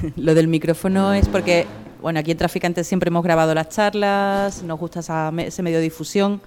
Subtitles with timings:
[0.16, 1.66] lo del micrófono es porque,
[2.00, 5.00] bueno, aquí en Traficantes siempre hemos grabado las charlas, nos gusta
[5.38, 6.40] ese medio de difusión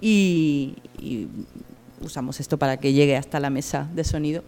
[0.00, 0.76] y,
[2.00, 4.44] usamos esto para que llegue hasta la mesa de sonido.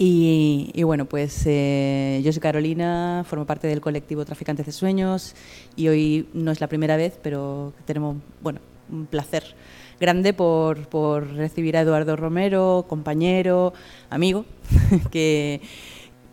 [0.00, 5.34] Y, bueno, pues eh, yo soy Carolina, formo parte del colectivo Traficantes de Sueños
[5.74, 8.60] y hoy no es la primera vez, pero tenemos, bueno,
[8.92, 9.56] un placer
[9.98, 13.72] grande por, por recibir a Eduardo Romero, compañero,
[14.08, 14.44] amigo,
[15.10, 15.60] que,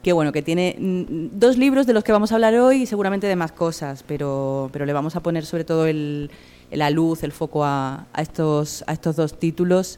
[0.06, 2.86] que bueno, que tiene mm, dos libros de los que vamos a hablar hoy y
[2.86, 6.30] seguramente de más cosas, pero, pero le vamos a poner sobre todo el,
[6.70, 9.98] la luz, el foco a, a, estos, a estos dos títulos.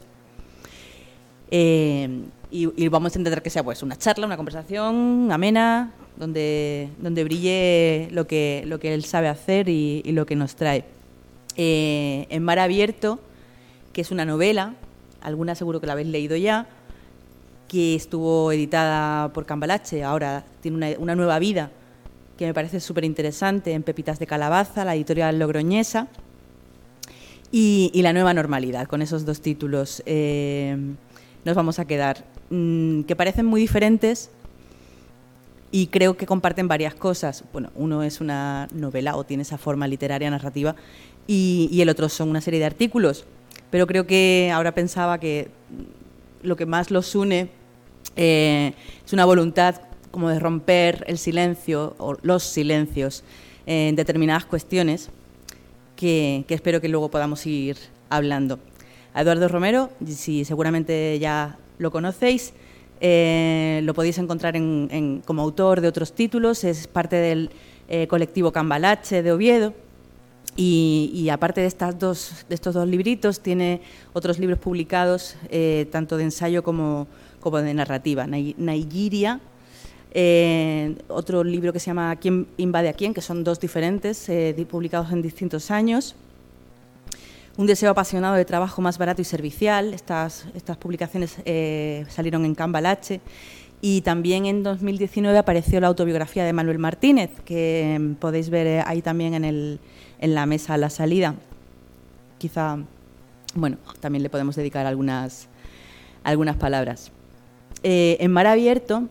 [1.50, 7.24] Eh, y, vamos a intentar que sea pues una charla, una conversación amena, donde, donde
[7.24, 10.86] brille lo que, lo que él sabe hacer y, lo que nos trae.
[11.54, 13.20] Eh, en Mar Abierto,
[13.92, 14.72] que es una novela,
[15.20, 16.66] alguna seguro que la habéis leído ya,
[17.68, 21.70] que estuvo editada por Cambalache, ahora tiene una, nueva vida
[22.36, 26.08] que me parece súper interesante en Pepitas de Calabaza, la editorial logroñesa,
[27.50, 30.76] y, La nueva normalidad, con esos dos títulos eh,
[31.46, 34.30] nos vamos a quedar, mm, que parecen muy diferentes
[35.70, 37.44] y creo que comparten varias cosas.
[37.52, 40.76] Bueno, uno es una novela o tiene esa forma literaria narrativa
[41.26, 43.24] y el otro son una serie de artículos,
[43.70, 45.48] pero creo que ahora pensaba que
[46.42, 47.50] lo que más los une
[48.20, 48.72] eh,
[49.06, 49.80] es una voluntad
[50.10, 53.22] como de romper el silencio o los silencios
[53.64, 55.10] en determinadas cuestiones
[55.94, 57.76] que, espero que luego podamos ir
[58.10, 58.58] hablando.
[59.14, 62.54] Eduardo Romero, si seguramente ya lo conocéis,
[63.00, 64.54] eh, lo podéis encontrar
[65.24, 67.50] como autor de otros títulos, es parte del
[67.88, 69.74] eh, colectivo Cambalache de Oviedo.
[70.56, 73.80] Y, aparte de, estas dos, estos dos libritos, tiene
[74.12, 75.36] otros libros publicados,
[75.92, 77.06] tanto de ensayo como,
[77.40, 78.26] como de narrativa.
[78.26, 79.40] Nigeria,
[80.12, 84.66] eh, otro libro que se llama ¿Quién invade a quién?, que son dos diferentes, eh,
[84.68, 86.14] publicados en distintos años.
[87.56, 89.92] Un deseo apasionado de trabajo más barato y servicial.
[89.92, 93.20] Estas, estas publicaciones eh, salieron en Cambalache.
[93.80, 99.34] Y también en 2019 apareció la autobiografía de Manuel Martínez, que podéis ver ahí también
[99.34, 99.78] en, el,
[100.20, 101.36] en la mesa a la salida.
[102.38, 102.78] Quizá,
[103.54, 105.48] bueno, también le podemos dedicar algunas,
[106.24, 107.12] algunas palabras.
[107.82, 109.08] Eh, en Mar Abierto,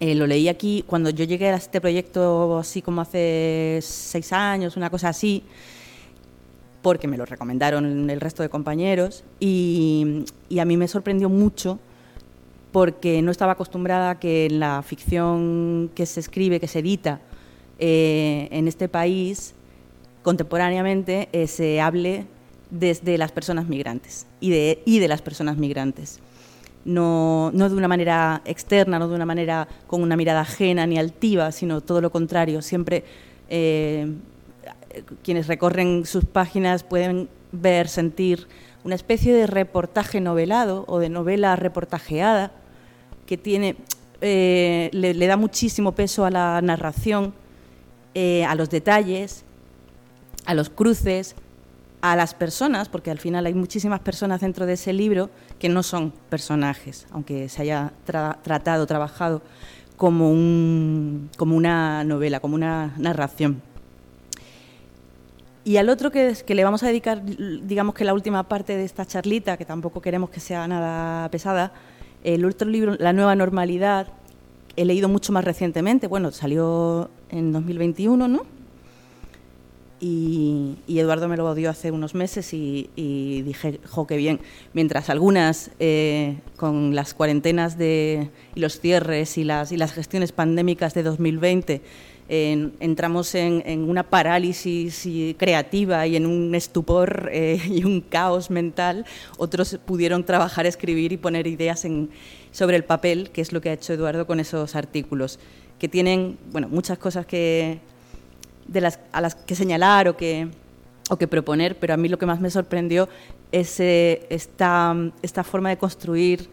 [0.00, 4.76] eh, lo leí aquí cuando yo llegué a este proyecto así como hace seis años,
[4.76, 5.44] una cosa así,
[6.82, 10.24] porque me lo recomendaron el resto de compañeros y,
[10.58, 11.78] a mí me sorprendió mucho
[12.72, 17.20] porque no estaba acostumbrada a que en la ficción que se escribe, que se edita
[17.78, 19.54] eh, en este país,
[20.22, 22.26] contemporáneamente se hable
[22.70, 26.20] desde las personas migrantes y de, y de las personas migrantes
[26.84, 31.52] no, de una manera externa, no de una manera con una mirada ajena ni altiva,
[31.52, 32.62] sino todo lo contrario.
[32.62, 33.04] Siempre
[33.48, 34.12] eh,
[35.22, 38.46] quienes recorren sus páginas pueden ver, sentir
[38.84, 42.52] una especie de reportaje novelado o de novela reportajeada
[43.26, 43.76] que tiene,
[44.20, 47.34] eh, le, da muchísimo peso a la narración,
[48.14, 49.44] eh, a los detalles,
[50.46, 51.36] a los cruces,
[52.00, 55.82] a las personas, porque al final hay muchísimas personas dentro de ese libro que no
[55.82, 59.42] son personajes, aunque se haya tratado, trabajado
[59.96, 63.62] como, un, como una novela, como una narración.
[65.64, 68.84] Y al otro que, que le vamos a dedicar, digamos que la última parte de
[68.84, 71.72] esta charlita, que tampoco queremos que sea nada pesada,
[72.24, 74.08] el otro libro, La nueva normalidad,
[74.76, 78.57] he leído mucho más recientemente, bueno, salió en 2021, ¿no?
[80.00, 82.88] Y, Eduardo me lo dio hace unos meses y,
[83.44, 84.40] dije, jo, qué bien.
[84.72, 90.32] Mientras algunas, eh, con las cuarentenas de, y los cierres y las, y las gestiones
[90.32, 91.82] pandémicas de 2020,
[92.28, 99.06] entramos en, una parálisis creativa y en un estupor eh, y un caos mental,
[99.38, 102.10] otros pudieron trabajar, escribir y poner ideas en,
[102.50, 105.38] sobre el papel, que es lo que ha hecho Eduardo con esos artículos,
[105.78, 107.78] que tienen bueno, muchas cosas que
[108.68, 110.48] de las, a las que señalar o que,
[111.10, 113.08] o que proponer, pero a mí lo que más me sorprendió
[113.50, 116.48] es eh, esta, esta, forma de construir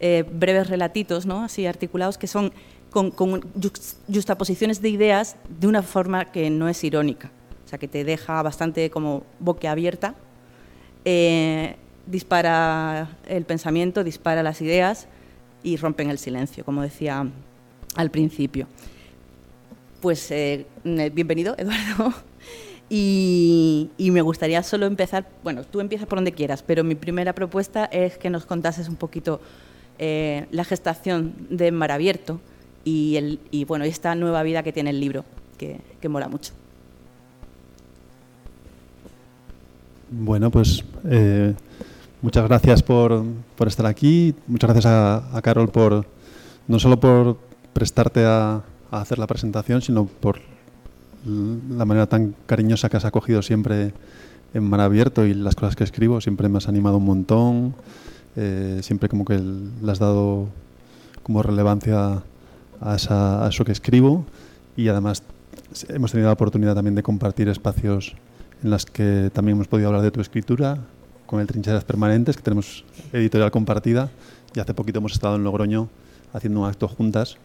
[0.00, 1.44] eh, breves relatitos, ¿no?
[1.44, 2.52] así articulados, que son
[2.90, 3.42] con, con
[4.12, 7.30] justaposiciones de ideas de una forma que no es irónica,
[7.64, 10.14] o sea, que te deja bastante como boquiabierta,
[11.04, 11.76] eh,
[12.06, 15.06] dispara el pensamiento, dispara las ideas
[15.62, 17.26] y rompen el silencio, como decía
[17.96, 18.66] al principio.
[20.04, 22.12] Pues eh, bienvenido, Eduardo.
[22.90, 27.86] Y, me gustaría solo empezar, bueno, tú empiezas por donde quieras, pero mi primera propuesta
[27.86, 29.40] es que nos contases un poquito
[29.98, 32.38] eh, la gestación de Mar Abierto
[32.84, 35.24] y, el, y esta nueva vida que tiene el libro,
[35.56, 36.52] que, que mola mucho.
[40.10, 41.54] Bueno, pues eh,
[42.20, 43.24] muchas gracias por,
[43.56, 44.34] por, estar aquí.
[44.48, 46.04] Muchas gracias a, a, Carol por
[46.68, 47.38] no solo por
[47.72, 50.40] prestarte a, a, hacer la presentación, sino por
[51.26, 53.92] la manera tan cariñosa que has acogido siempre
[54.52, 56.20] en Mar Abierto y las cosas que escribo.
[56.20, 57.74] Siempre me has animado un montón.
[58.36, 60.48] Eh, siempre como que le has dado
[61.22, 62.22] como relevancia
[62.80, 64.26] a, esa, a eso que escribo
[64.76, 65.22] y además
[65.88, 68.14] hemos tenido la oportunidad también de compartir espacios
[68.62, 70.78] en las que también hemos podido hablar de tu escritura,
[71.26, 74.10] con el Trincheras Permanentes, que tenemos editorial compartida,
[74.54, 75.88] y hace poquito hemos estado en Logroño
[76.32, 77.36] haciendo un acto juntas,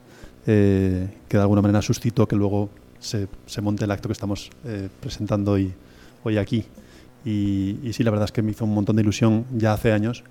[0.48, 2.70] eh, que de alguna manera suscitó que luego
[3.00, 3.28] se,
[3.62, 6.66] monte el acto que estamos eh, presentando hoy, aquí.
[7.26, 10.24] Y, sí, la verdad es que me hizo un montón de ilusión ya hace años,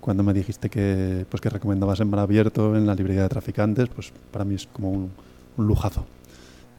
[0.00, 3.88] cuando me dijiste que, pues, que recomendabas en Mar Abierto, en la librería de traficantes,
[3.88, 5.10] pues para mí es como un,
[5.56, 6.06] lujazo.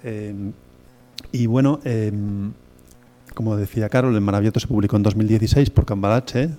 [0.04, 0.34] Eh,
[1.32, 2.12] y bueno, eh,
[3.34, 6.50] como decía Carol, el Maravilloso se publicó en 2016 por Cambalache,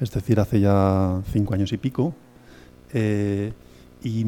[0.00, 2.14] es decir, hace ya cinco años y pico.
[2.92, 3.52] Eh,
[4.02, 4.24] y,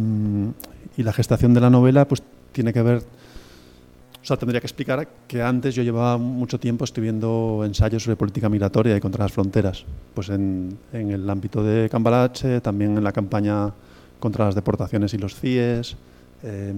[0.97, 2.23] y, la gestación de la novela pues
[2.53, 7.63] tiene que ver, o sea, tendría que explicar que antes yo llevaba mucho tiempo escribiendo
[7.65, 9.85] ensayos sobre política migratoria y contra las fronteras,
[10.15, 13.73] pues en, el ámbito de Cambalache, también en la campaña
[14.21, 15.97] contra las deportaciones y los CIES.
[16.45, 16.75] Eh,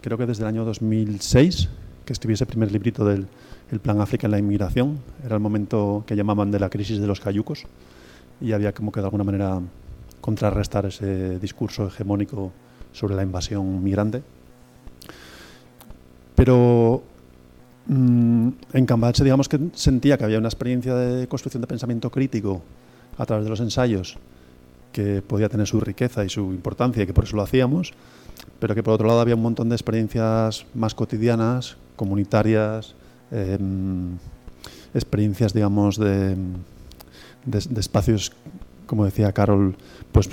[0.00, 1.68] creo que desde el año 2006
[2.04, 3.26] que escribí ese primer librito del
[3.70, 5.00] el Plan África en la inmigración.
[5.24, 7.64] Era el momento que llamaban de la crisis de los cayucos
[8.40, 9.60] y había como que de alguna manera
[10.20, 12.52] contrarrestar ese discurso hegemónico
[12.94, 14.22] sobre la invasión migrante.
[16.34, 17.02] Pero
[17.86, 22.62] mmm, en Cambache digamos que sentía que había una experiencia de construcción de pensamiento crítico
[23.18, 24.16] a través de los ensayos
[24.92, 27.92] que podía tener su riqueza y su importancia y que por eso lo hacíamos,
[28.60, 32.94] pero que por otro lado había un montón de experiencias más cotidianas, comunitarias,
[33.32, 33.58] eh,
[34.94, 36.36] experiencias, digamos, de,
[37.44, 38.32] de, de, espacios,
[38.86, 39.74] como decía Carol,
[40.12, 40.28] pues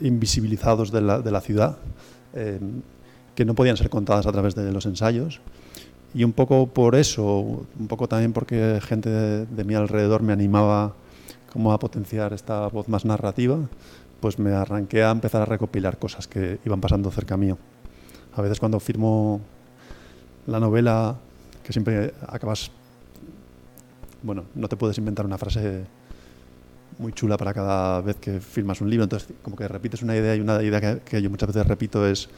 [0.00, 1.78] invisibilizados de la, ciudad,
[2.34, 2.58] eh,
[3.34, 5.40] que no podían ser contadas a través de los ensayos.
[6.14, 7.40] Y un poco por eso,
[7.78, 10.94] un poco también porque gente de, de mi alrededor me animaba
[11.52, 13.58] como a potenciar esta voz más narrativa,
[14.20, 17.58] pues me arranqué a empezar a recopilar cosas que iban pasando cerca mío.
[18.34, 19.40] A veces cuando firmo
[20.46, 21.16] la novela
[21.62, 22.70] que siempre acabas,
[24.22, 25.84] bueno, no te puedes inventar una frase
[26.98, 30.34] muy chula para cada vez que firmas un libro, entonces como que repites una idea
[30.34, 32.28] y una idea que, que yo muchas veces repito es,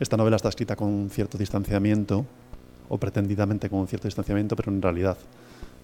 [0.00, 2.26] esta novela está escrita con cierto distanciamiento,
[2.88, 5.16] o pretendidamente con cierto distanciamiento, pero en realidad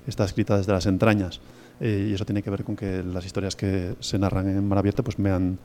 [0.06, 1.40] está escrita desde las entrañas.
[1.80, 4.78] Eh, y eso tiene que ver con que las historias que se narran en Mar
[4.78, 5.58] Abierto pues me han,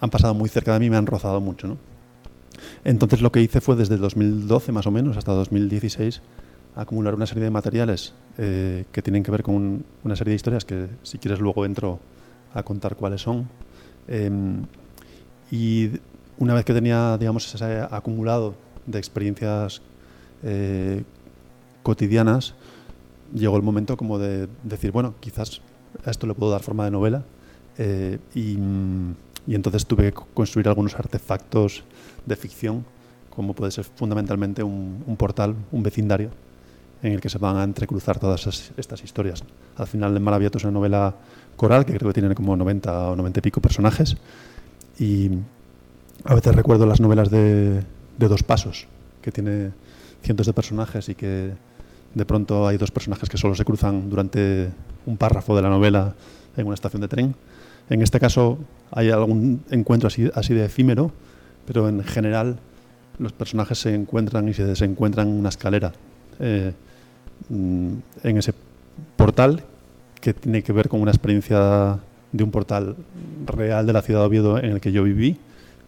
[0.00, 1.66] han pasado muy cerca de mí, me han rozado mucho.
[1.66, 1.78] ¿no?
[2.84, 6.20] Entonces lo que hice fue desde 2012 más o menos hasta 2016
[6.74, 10.36] acumular una serie de materiales eh, que tienen que ver con un, una serie de
[10.36, 12.00] historias que si quieres luego entro
[12.54, 13.48] a contar cuáles son.
[14.08, 14.30] Eh,
[15.50, 15.90] y
[16.38, 18.54] una vez que tenía digamos ese acumulado
[18.86, 19.82] de experiencias
[20.42, 21.04] eh,
[21.82, 22.54] cotidianas,
[23.34, 25.60] llegó el momento como de decir, bueno, quizás
[26.04, 27.24] a esto le puedo dar forma de novela.
[27.78, 28.58] Eh, y,
[29.46, 31.84] y entonces tuve que construir algunos artefactos
[32.26, 32.84] de ficción,
[33.30, 36.30] como puede ser fundamentalmente un, un, portal, un vecindario,
[37.02, 39.42] en el que se van a entrecruzar todas estas historias.
[39.76, 41.14] Al final, El Mar Abierto es una novela
[41.56, 44.16] coral que creo que tiene como 90 o 90 y pico personajes.
[44.98, 45.30] Y
[46.24, 47.82] a veces recuerdo las novelas de,
[48.18, 48.86] de Dos Pasos,
[49.20, 49.72] que tiene
[50.22, 51.52] cientos de personajes y que
[52.14, 54.70] de pronto hay dos personajes que solo se cruzan durante
[55.06, 56.14] un párrafo de la novela
[56.56, 57.34] en una estación de tren.
[57.90, 58.58] En este caso
[58.90, 61.10] hay algún encuentro así, así de efímero,
[61.66, 62.58] pero en general
[63.18, 65.92] los personajes se encuentran y se desencuentran en una escalera
[66.38, 66.72] eh,
[67.48, 67.92] mm,
[68.24, 68.54] en ese
[69.16, 69.62] portal
[70.20, 71.98] que tiene que ver con una experiencia
[72.30, 72.96] de un portal
[73.46, 75.38] real de la ciudad de Oviedo en el que yo viví,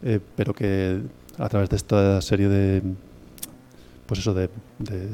[0.02, 1.00] eh, pero que
[1.38, 2.82] a través de esta serie de
[4.06, 5.08] pues eso de, de,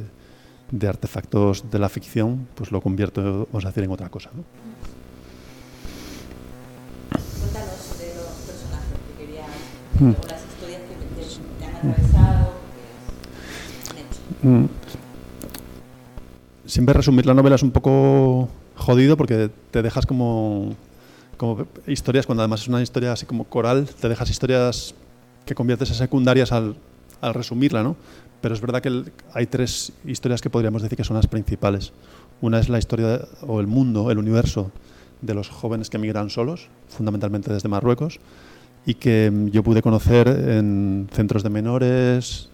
[0.70, 4.30] de artefactos de la ficción, pues lo convierto, vamos a decir, en otra cosa.
[4.34, 4.44] ¿no?
[7.40, 9.46] Cuéntanos sobre los personajes que querías,
[9.98, 10.12] mm.
[10.28, 10.94] las historias que
[11.58, 12.52] te, han atravesado,
[13.84, 14.20] que han hecho.
[14.42, 14.68] Mm.
[16.70, 20.76] Siempre resumir la novela es un poco jodido porque te dejas como,
[21.88, 24.94] historias, cuando además es una historia así como coral, te dejas historias
[25.46, 26.76] que conviertes en secundarias al,
[27.22, 27.96] al resumirla, ¿no?
[28.40, 29.02] Pero es verdad que
[29.34, 31.92] hay tres historias que podríamos decir que son las principales.
[32.40, 34.70] Una es la historia o el mundo, el universo
[35.22, 38.20] de los jóvenes que emigran solos, fundamentalmente desde Marruecos,
[38.86, 42.49] y que yo pude conocer en centros de menores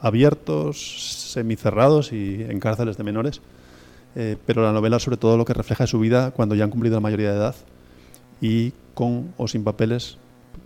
[0.00, 3.40] abiertos, semicerrados y en cárceles de menores.
[4.16, 6.96] Eh, pero la novela sobre todo lo que refleja su vida cuando ya han cumplido
[6.96, 7.54] la mayoría de edad
[8.40, 10.18] y con o sin papeles,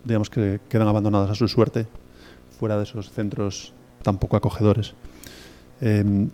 [0.04, 1.86] digamos que quedan abandonados a su suerte
[2.58, 3.72] fuera de esos centros
[4.02, 4.94] tan poco acogedores.
[5.80, 6.30] Em,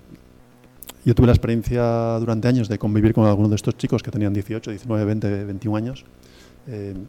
[1.05, 4.35] yo tuve la experiencia durante años de convivir con algunos de estos chicos que tenían
[4.35, 6.05] 18, 19, 20, 21 años.
[6.67, 7.07] Em,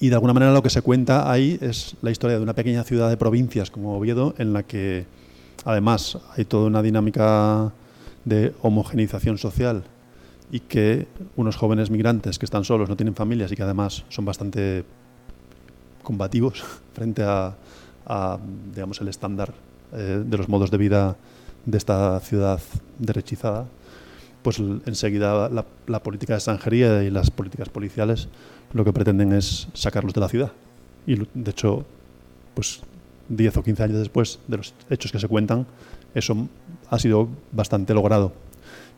[0.00, 2.84] y de alguna manera lo que se cuenta ahí es la historia de una pequeña
[2.84, 5.04] ciudad de provincias como Oviedo, en la que
[5.64, 7.72] además hay toda una dinámica
[8.24, 9.84] de homogenización social
[10.50, 14.24] y que unos jóvenes migrantes que están solos, no tienen familias y que además son
[14.24, 14.84] bastante
[16.02, 16.64] combativos
[16.94, 17.54] frente a,
[18.74, 19.52] digamos, el estándar
[19.92, 21.16] eh, de los modos de vida
[21.66, 22.60] de esta ciudad
[22.98, 23.66] derechizada,
[24.42, 28.28] pues enseguida la, la, política de extranjería y las políticas policiales
[28.72, 30.52] lo que pretenden es sacarlos de la ciudad.
[31.06, 31.84] Y de hecho,
[32.54, 32.80] pues
[33.28, 35.66] 10 o 15 años después de los hechos que se cuentan,
[36.14, 36.48] eso
[36.88, 38.32] ha sido bastante logrado.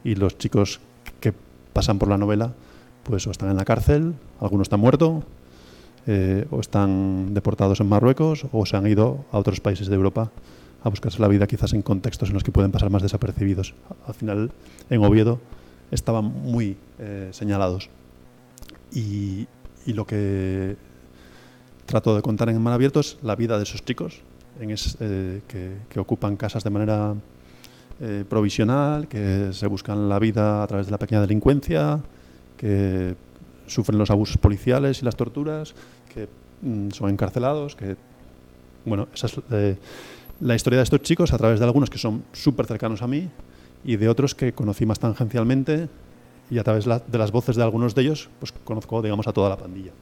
[0.05, 0.81] Y los chicos
[1.21, 1.33] que
[1.73, 2.53] pasan por la novela,
[3.05, 5.25] pues o están en la cárcel, algunos están muertos,
[6.07, 10.31] eh, o están deportados en Marruecos, o se han ido a otros países de Europa
[10.85, 13.75] a buscarse la vida quizás en contextos en los que pueden pasar más desapercibidos.
[14.07, 14.51] Al final,
[14.91, 15.41] en Oviedo
[15.91, 17.89] estaban muy eh, señalados.
[18.93, 19.47] Y,
[19.87, 20.77] lo que
[21.87, 24.21] trato de contar en Mar Abierto es la vida de esos chicos
[24.61, 27.15] en eh, que, ocupan casas de manera
[28.01, 32.01] eh, provisional, que se buscan la vida a través de la pequeña delincuencia,
[32.57, 33.17] que
[33.67, 35.75] sufren los abusos policiales y las torturas,
[36.15, 36.29] que
[36.63, 37.97] mm, son encarcelados, que
[38.85, 39.41] bueno, esa es
[40.43, 43.29] la historia de estos chicos a través de algunos que son súper cercanos a mí
[43.85, 45.89] y de otros que conocí más tangencialmente
[46.51, 49.49] y a través de las voces de algunos de ellos pues conozco digamos a toda
[49.49, 49.93] la pandilla.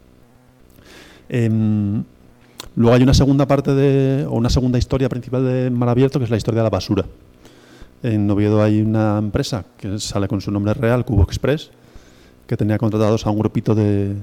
[1.29, 2.03] Em,
[2.75, 6.25] luego hay una segunda parte de, o una segunda historia principal de Mar Abierto que
[6.25, 7.05] es la historia de la basura.
[8.03, 11.71] En Oviedo hay una empresa que sale con su nombre real, Cubo Express,
[12.47, 14.17] que tenía contratados a un grupito de,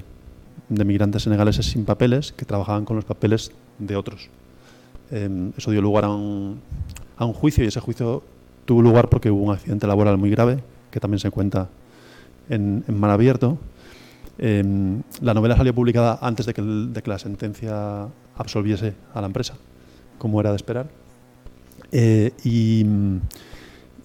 [0.68, 4.28] de migrantes senegaleses sin papeles que trabajaban con los papeles de otros.
[5.10, 6.60] Em, eso dio lugar a un,
[7.34, 8.22] juicio y ese juicio
[8.64, 11.68] tuvo lugar porque hubo un accidente laboral muy grave, que también se cuenta
[12.48, 13.58] en, en Mar Abierto.
[14.38, 16.62] Em, la novela salió publicada antes de que,
[17.08, 19.54] la sentencia absolviese a la empresa,
[20.18, 20.88] como era de esperar.
[21.90, 22.84] Eh, y,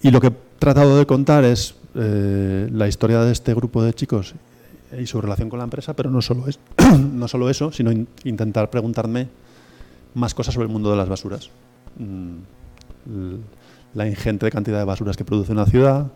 [0.02, 3.92] y, lo que he tratado de contar es eh, la historia de este grupo de
[3.92, 4.34] chicos
[4.98, 6.58] y su relación con la empresa, pero no solo, es,
[6.98, 7.92] no solo eso, sino
[8.24, 9.28] intentar preguntarme
[10.14, 11.50] más cosas sobre el mundo de las basuras.
[11.98, 12.38] Mm,
[13.94, 16.06] la ingente cantidad de basuras que produce una ciudad,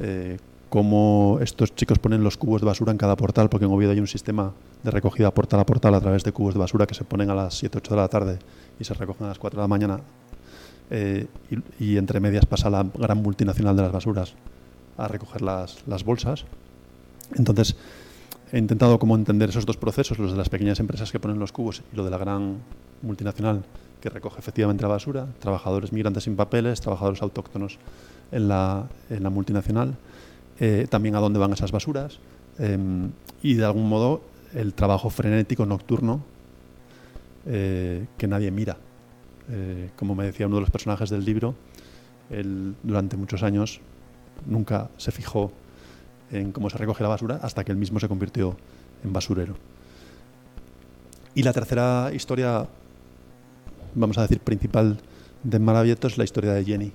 [0.00, 0.38] eh,
[0.68, 4.00] cómo estos chicos ponen los cubos de basura en cada portal, porque en Oviedo hay
[4.00, 4.52] un sistema
[4.82, 7.34] de recogida portal a portal a través de cubos de basura que se ponen a
[7.34, 8.38] las 7, 8 de la tarde
[8.80, 10.00] y se recogen a las 4 de la mañana.
[10.90, 11.26] Eh,
[11.78, 14.34] y, entre medias pasa la gran multinacional de las basuras
[14.98, 16.44] a recoger las, las bolsas.
[17.36, 17.76] Entonces,
[18.52, 21.52] he intentado como entender esos dos procesos, los de las pequeñas empresas que ponen los
[21.52, 22.58] cubos y lo de la gran
[23.00, 23.64] multinacional
[24.00, 27.78] que recoge efectivamente la basura, trabajadores migrantes sin papeles, trabajadores autóctonos
[28.30, 28.88] en la,
[29.30, 29.96] multinacional,
[30.60, 32.18] eh, también a dónde van esas basuras
[32.58, 33.10] em,
[33.42, 34.22] y de algún modo
[34.54, 36.22] el trabajo frenético nocturno
[37.46, 38.76] eh, que nadie mira.
[39.50, 41.54] Eh, como me decía uno de los personajes del libro,
[42.28, 43.80] él durante muchos años
[44.46, 45.52] nunca se fijó
[46.32, 48.56] en cómo se recoge la basura hasta que él mismo se convirtió
[49.04, 49.54] en basurero.
[51.34, 52.66] Y la tercera historia
[53.94, 54.98] vamos a decir, principal
[55.42, 56.92] de Mar es la historia de Jenny.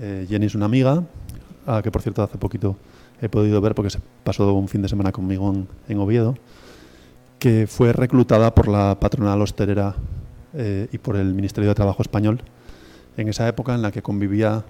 [0.00, 1.04] Eh, Jenny es una amiga,
[1.66, 2.76] a que por cierto hace poquito
[3.20, 5.52] he podido ver porque se pasó un fin de semana conmigo
[5.88, 6.34] en, Oviedo,
[7.38, 9.94] que fue reclutada por la patronal hostelera
[10.54, 12.40] eh, y por el Ministerio de Trabajo español
[13.16, 14.64] en esa época en la que convivía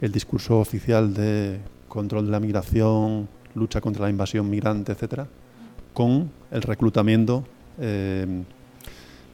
[0.00, 1.58] el discurso oficial de
[1.88, 5.26] control de la migración, lucha contra la invasión migrante, etcétera,
[5.92, 7.44] con el reclutamiento
[7.80, 8.44] eh,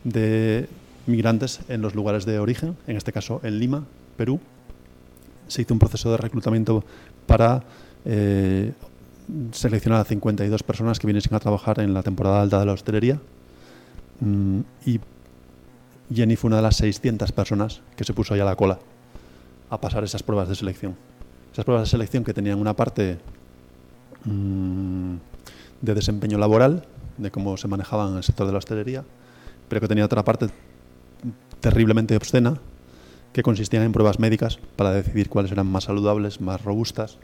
[0.05, 0.69] de
[1.07, 3.85] migrantes en los lugares de origen, en este caso en Lima,
[4.17, 4.41] Perú.
[5.49, 6.85] Se hizo un proceso de reclutamiento
[7.27, 7.65] para
[8.05, 8.73] eh,
[9.53, 13.21] seleccionar a 52 personas que vienen a trabajar en la temporada alta de la hostelería.
[14.21, 15.01] Mm, y
[16.15, 18.79] Jenny fue una de las 600 personas que se puso ahí a la cola
[19.71, 20.97] a pasar esas pruebas de selección.
[21.53, 23.19] Esas pruebas de selección que tenían una parte
[24.25, 25.15] mm,
[25.81, 26.85] de desempeño laboral,
[27.19, 29.05] de cómo se manejaba en el sector de la hostelería,
[29.69, 30.49] pero que tenía otra parte
[31.61, 32.59] terriblemente obscena
[33.33, 37.19] que consistían en pruebas médicas para decidir cuáles eran más saludables, más robustas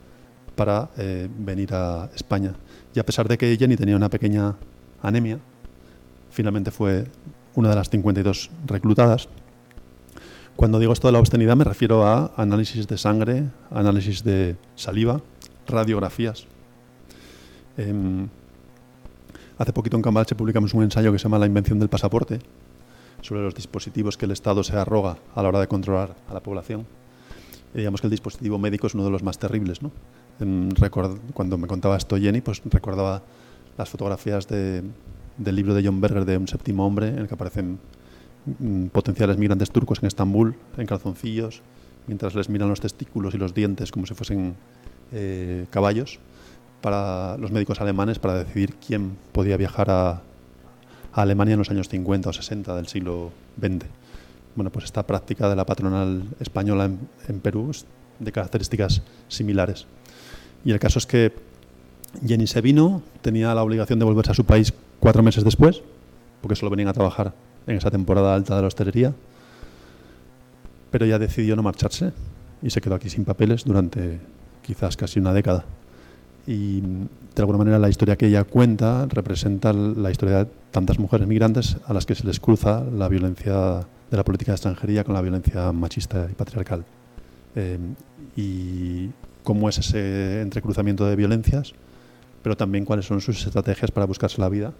[0.56, 2.54] para eh, venir a España.
[2.94, 4.56] Y a pesar de que Jenny tenía una pequeña
[5.02, 5.38] anemia,
[6.30, 7.06] finalmente fue
[7.54, 9.28] una de las 52 reclutadas.
[10.56, 15.20] Cuando digo esto de la obscenidad me refiero a análisis de sangre, análisis de saliva,
[15.66, 16.46] radiografías.
[17.78, 18.28] Em,
[19.56, 22.40] hace poquito en Cambalche publicamos un ensayo que se llama La invención del pasaporte,
[23.22, 26.40] sobre los dispositivos que el Estado se arroga a la hora de controlar a la
[26.40, 26.86] población.
[27.72, 29.80] Digamos que el dispositivo médico es uno de los más terribles.
[29.80, 29.90] ¿no?
[30.40, 30.68] Em,
[31.32, 33.22] cuando me contaba esto Jenny, pues recordaba
[33.78, 34.92] las fotografías del
[35.38, 37.78] libro de John Berger de Un séptimo hombre, en el que aparecen
[38.58, 41.60] Mm, potenciales migrantes turcos en Estambul, en calzoncillos,
[42.06, 44.54] mientras les miran los testículos y los dientes como si fuesen
[45.12, 46.18] eh, caballos,
[46.80, 50.22] para los médicos alemanes para decidir quién podía viajar a,
[51.12, 53.86] Alemania en los años 50 o 60 del siglo XX.
[54.54, 56.88] Bueno, pues esta práctica de la patronal española
[57.26, 57.86] en, Perú es
[58.20, 59.86] de características similares.
[60.64, 61.32] Y el caso es que
[62.24, 65.82] Jenny se vino, tenía la obligación de volverse a su país cuatro meses después,
[66.40, 67.34] porque solo venían a trabajar
[67.66, 69.12] en esa temporada alta de la hostelería,
[70.92, 72.12] pero ya decidió no marcharse
[72.62, 74.20] y se quedó aquí sin papeles durante
[74.62, 75.64] quizás casi una década.
[76.48, 81.28] Y de alguna manera la historia que ella cuenta representa la historia de tantas mujeres
[81.28, 85.12] migrantes a las que se les cruza la violencia de la política de extranjería con
[85.12, 86.86] la violencia machista y patriarcal.
[87.54, 87.78] Eh,
[88.34, 89.10] y
[89.44, 91.74] cómo es ese entrecruzamiento de violencias,
[92.42, 94.72] pero también cuáles son sus estrategias para buscarse la vida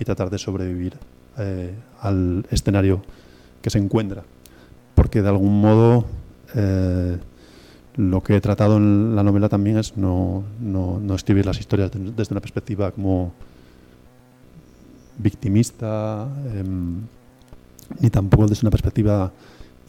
[0.00, 0.94] y tratar de sobrevivir
[1.36, 3.02] eh, al escenario
[3.60, 4.24] que se encuentra.
[4.94, 6.06] Porque de algún modo
[6.54, 7.18] eh,
[7.96, 12.34] lo que he tratado en la novela también es no, no, escribir las historias desde
[12.34, 13.32] una perspectiva como
[15.18, 17.02] victimista, em,
[18.00, 19.32] ni tampoco desde una perspectiva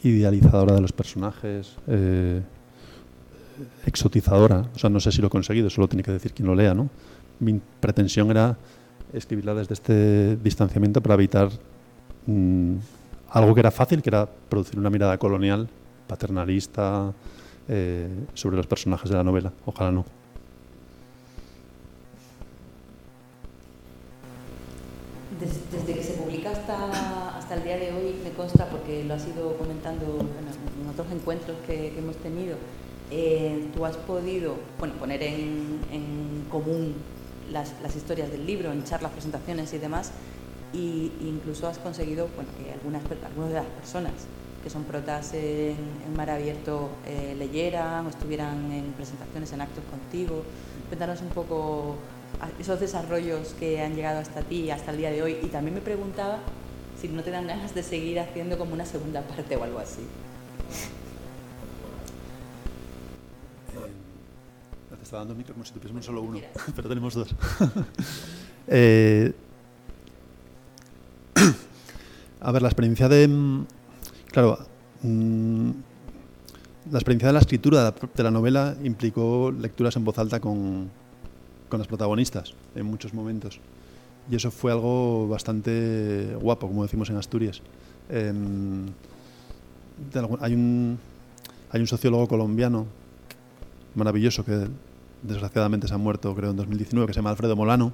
[0.04, 2.42] idealizadora de los personajes, eh,
[3.86, 4.64] exotizadora.
[4.74, 6.74] O sea, no sé si lo he conseguido, solo tiene que decir quien lo lea,
[6.74, 6.88] ¿no?
[7.40, 8.56] Mi pretensión era
[9.12, 11.48] escribirla desde este distanciamiento para evitar
[12.26, 12.74] mm,
[13.30, 15.68] algo que era fácil, que era producir una mirada colonial,
[16.06, 17.12] paternalista,
[17.68, 19.52] eh, sobre los personajes de la novela.
[19.64, 20.04] Ojalá no.
[25.40, 29.26] Desde, que se publica hasta, hasta el día de hoy, me consta, porque lo has
[29.26, 32.56] ido comentando en otros encuentros que, hemos tenido,
[33.10, 36.94] eh, tú has podido bueno, poner en, común
[37.52, 40.12] las, historias del libro, en charlas, presentaciones y demás,
[40.72, 44.12] e incluso has conseguido bueno, que algunas, algunas de las personas
[44.66, 45.76] que son protas en,
[46.16, 50.42] Mar Abierto eh, leyeran o estuvieran en presentaciones, en actos contigo.
[50.88, 51.94] Cuéntanos un poco
[52.58, 55.36] esos desarrollos que han llegado hasta ti, hasta el día de hoy.
[55.40, 56.40] Y también me preguntaba
[57.00, 60.02] si no te dan ganas de seguir haciendo como una segunda parte o algo así.
[65.00, 66.40] está dando micro como si tuviésemos solo uno,
[66.74, 67.32] pero tenemos dos.
[68.68, 69.32] Eh,
[72.40, 73.66] a ver, la experiencia de...
[74.36, 74.58] Claro,
[75.00, 75.70] mm,
[76.90, 80.90] la experiencia de la escritura de la novela implicó lecturas en voz alta con,
[81.70, 83.58] con las protagonistas en muchos momentos.
[84.30, 87.62] Y eso fue algo bastante guapo, como decimos en Asturias.
[88.10, 88.84] Em,
[90.40, 90.98] hay, un,
[91.70, 92.84] hay un sociólogo colombiano
[93.94, 94.68] maravilloso que
[95.22, 97.90] desgraciadamente se ha muerto, creo, en 2019, que se llama Alfredo Molano,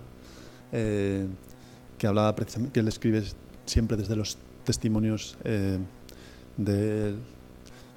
[0.72, 1.24] eh,
[1.96, 3.22] que hablaba que él escribe
[3.64, 5.78] siempre desde los testimonios eh,
[6.56, 7.14] de,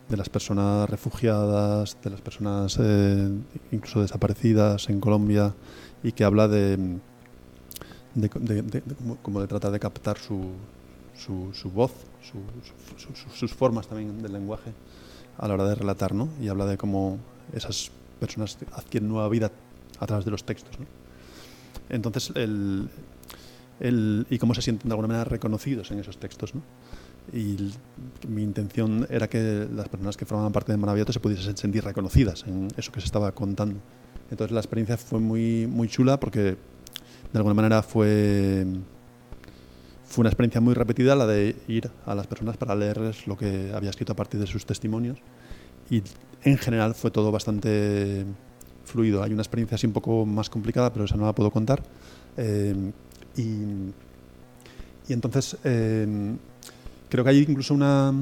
[0.09, 3.29] las personas refugiadas, de las personas eh,
[3.71, 5.53] incluso desaparecidas en Colombia,
[6.03, 6.99] y que habla de,
[8.13, 8.29] de,
[9.21, 10.51] como, de tratar de captar su,
[11.15, 11.93] su, voz,
[13.33, 14.71] sus formas también del lenguaje
[15.37, 16.29] a la hora de relatar, ¿no?
[16.41, 17.17] Y habla de cómo
[17.53, 19.51] esas personas adquieren nueva vida
[19.99, 20.75] a través de los textos.
[21.89, 22.89] Entonces, el,
[23.79, 26.53] el, y cómo se sienten de alguna manera reconocidos en esos textos.
[27.33, 27.71] Y
[28.27, 32.43] mi intención era que las personas que formaban parte de Maravilloso se pudiesen sentir reconocidas
[32.47, 33.79] en eso que se estaba contando.
[34.29, 38.65] Entonces la experiencia fue muy, muy chula porque de alguna manera fue,
[40.05, 43.71] fue una experiencia muy repetida la de ir a las personas para leerles lo que
[43.73, 45.19] había escrito a partir de sus testimonios
[45.89, 46.01] y
[46.43, 48.25] en general fue todo bastante
[48.85, 49.23] fluido.
[49.23, 51.83] Hay una experiencia así un poco más complicada, pero esa no la puedo contar.
[52.37, 52.91] Eh,
[53.37, 53.93] y,
[55.07, 56.35] entonces eh,
[57.09, 58.13] creo que hay incluso una,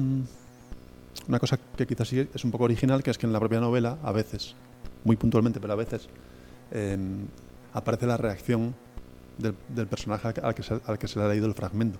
[1.28, 3.60] una cosa que quizás sí es un poco original, que es que en la propia
[3.60, 4.54] novela, a veces,
[5.04, 6.08] muy puntualmente, pero a veces,
[6.70, 6.98] eh,
[7.72, 8.74] aparece la reacción
[9.38, 11.98] del, personaje al que, se, al que se le ha leído el fragmento,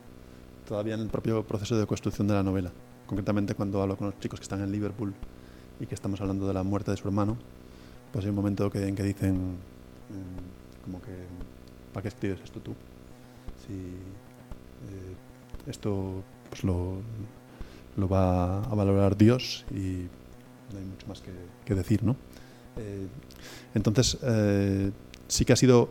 [0.68, 2.70] todavía en el propio proceso de construcción de la novela.
[3.06, 5.12] Concretamente cuando hablo con los chicos que están en Liverpool
[5.80, 7.36] y que estamos hablando de la muerte de su hermano,
[8.12, 11.12] pues hay un momento que, en que dicen, mm, como que,
[11.92, 12.74] ¿para qué escribes esto tú?
[13.66, 13.74] Si
[14.84, 16.22] Eh, esto
[16.54, 20.06] pues lo, va a valorar Dios y
[20.72, 21.20] no hay mucho más
[21.64, 22.14] que, decir, ¿no?
[22.76, 23.06] Eh,
[23.74, 24.92] entonces, eh,
[25.26, 25.88] sí que ha sido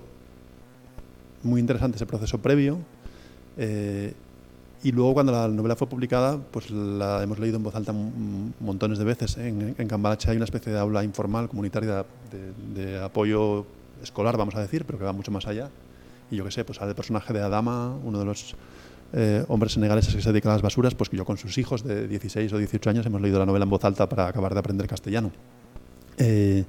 [1.43, 2.79] muy interesante ese proceso previo.
[3.57, 4.13] Eh,
[4.83, 8.97] y luego cuando la novela fue publicada, pues la hemos leído en voz alta montones
[8.97, 9.37] de veces.
[9.37, 13.65] En, en hay una especie de aula informal, comunitaria, de, de, apoyo
[14.01, 15.69] escolar, vamos a decir, pero que va mucho más allá.
[16.31, 18.55] Y yo qué sé, pues sale el personaje de Adama, uno de los
[19.15, 21.83] eh, hombres senegaleses que se dedican a las basuras, pues que yo con sus hijos
[21.83, 24.59] de 16 o 18 años hemos leído la novela en voz alta para acabar de
[24.59, 25.31] aprender castellano.
[26.17, 26.65] Eh,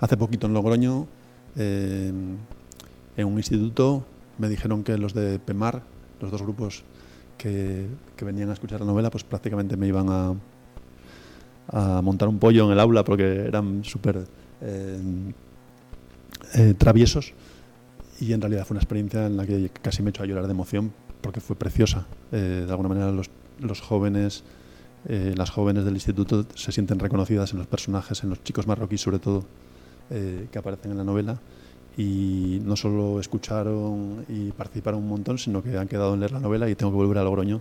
[0.00, 1.06] hace poquito en Logroño,
[1.54, 2.10] eh,
[3.16, 4.06] en un instituto,
[4.38, 5.82] me dijeron que los de PEMAR,
[6.22, 6.82] los dos grupos
[7.36, 7.86] que,
[8.22, 10.34] venían a escuchar la novela, pues prácticamente me iban a,
[12.00, 14.24] montar un pollo en el aula porque eran súper
[16.78, 17.34] traviesos
[18.20, 20.46] y en realidad fue una experiencia en la que casi me he hecho a llorar
[20.46, 20.92] de emoción
[21.26, 22.06] porque fue preciosa.
[22.30, 24.44] Eh, de alguna manera los, los jóvenes,
[25.08, 29.00] eh, las jóvenes del instituto se sienten reconocidas en los personajes, en los chicos marroquíes
[29.00, 29.44] sobre todo,
[30.10, 31.40] eh, que aparecen en la novela
[31.96, 36.38] y no solo escucharon y participaron un montón, sino que han quedado en leer la
[36.38, 37.60] novela y tengo que volver a Logroño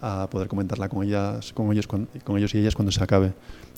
[0.00, 3.32] a poder comentarla con ellas, con ellos, con, con ellos y ellas cuando se acabe.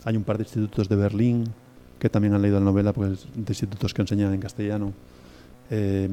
[0.05, 1.45] Hay un par de institutos de Berlín
[1.99, 4.93] que también han leído la novela, pues, de institutos que enseñan en castellano.
[5.71, 6.11] Eh,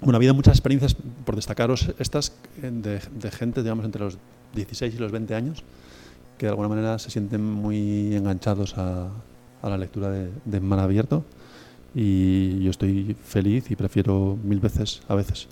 [0.00, 4.18] bueno, ha habido muchas experiencias, por destacaros estas, de, gente, digamos, entre los
[4.54, 5.62] 16 y los 20 años,
[6.38, 9.08] que de alguna manera se sienten muy enganchados a,
[9.62, 11.22] la lectura de, de Mar Abierto
[11.94, 15.48] y yo estoy feliz y prefiero mil veces, a veces,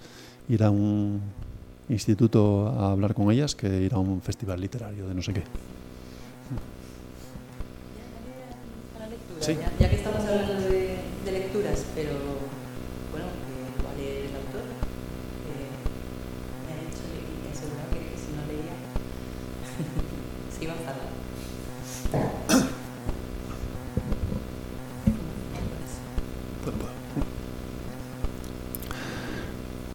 [0.48, 1.20] ir a un
[1.88, 5.42] instituto a hablar con ellas que ir a un festival literario de no sé qué.
[9.40, 12.10] Ya, que estamos hablando de lecturas, pero
[13.10, 14.66] bueno, eh, ¿cuál es el autor?
[15.48, 15.72] Eh,
[16.66, 18.74] me ha dicho y me asegurado que, que si no leía
[20.54, 21.08] se iba a enfadar.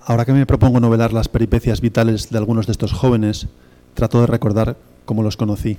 [0.06, 3.48] Ahora que me propongo novelar las peripecias vitales de algunos de estos jóvenes,
[3.94, 5.78] trato de recordar cómo los conocí.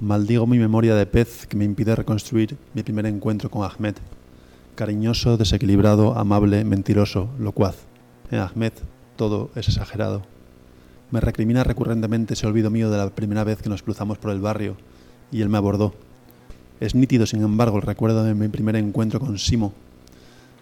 [0.00, 3.94] Maldigo mi memoria de pez que me impide reconstruir mi primer encuentro con Ahmed.
[4.74, 7.76] Cariñoso, desequilibrado, amable, mentiroso, locuaz.
[8.32, 8.72] En Ahmed
[9.14, 10.22] todo es exagerado.
[11.12, 14.40] Me recrimina recurrentemente ese olvido mío de la primera vez que nos cruzamos por el
[14.40, 14.76] barrio
[15.30, 15.94] y él me abordó.
[16.80, 19.72] Es nítido, sin embargo, el recuerdo de mi primer encuentro con Simo.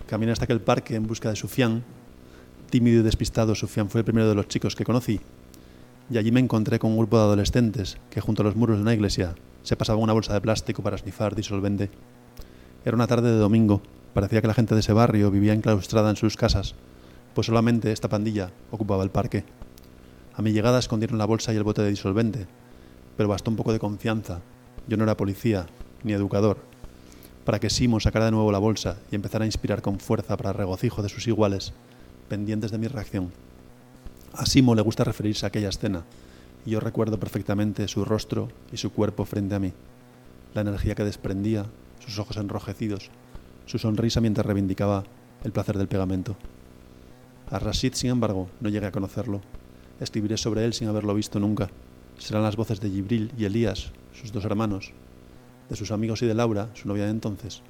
[0.07, 1.83] Caminé hasta aquel parque en busca de Sufián
[2.65, 5.21] tímido y despistado, Sufián fue el primero de los chicos que conocí.
[6.11, 8.83] Y allí me encontré con un grupo de adolescentes que junto a los muros de
[8.83, 11.91] una iglesia se pasaban una bolsa de plástico para snifar disolvente.
[12.85, 13.81] Era una tarde de domingo.
[14.13, 16.75] Parecía que la gente de ese barrio vivía enclaustrada en sus casas,
[17.35, 19.45] pues solamente esta pandilla ocupaba el parque.
[20.35, 22.47] A mi llegada escondieron la bolsa y el bote de disolvente,
[23.17, 24.41] pero bastó un poco de confianza.
[24.87, 25.67] Yo no era policía
[26.03, 26.59] ni educador,
[27.45, 30.53] para que Simo sacara de nuevo la bolsa y empezara a inspirar con fuerza para
[30.53, 31.73] regocijo de sus iguales
[32.29, 33.33] pendientes de mi reacción.
[34.33, 36.05] A Simo le gusta referirse a aquella escena,
[36.67, 39.73] y yo recuerdo perfectamente su rostro y su cuerpo frente a mí,
[40.55, 41.67] la energía que desprendía,
[42.01, 43.11] sus ojos enrojecidos,
[43.67, 45.05] su sonrisa mientras reivindicaba
[45.43, 46.37] el placer del pegamento.
[47.51, 49.41] A Rashid, sin embargo, no llegué a conocerlo.
[50.01, 51.71] Escribiré sobre él sin haberlo visto nunca.
[52.19, 54.93] Serán las voces de Gibril y Elías, sus dos hermanos,
[55.69, 57.63] de sus amigos y de Laura, su novia de entonces,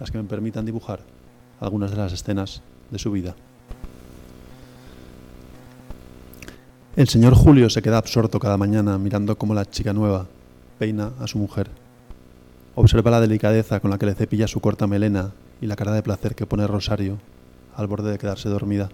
[0.00, 1.00] las que me permitan dibujar
[1.60, 3.36] algunas de las escenas de su vida.
[6.94, 10.26] El señor Julio se queda absorto cada mañana mirando cómo la chica nueva
[10.78, 11.70] peina a su mujer.
[12.74, 16.02] Observa la delicadeza con la que le cepilla su corta melena y la cara de
[16.02, 17.16] placer que pone Rosario
[17.74, 18.90] al borde de quedarse dormida.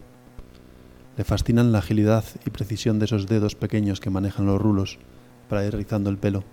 [1.17, 4.99] Le fascinan la agilidad y precisión de esos dedos pequeños que manejan los rulos
[5.49, 6.45] para ir rizando el pelo.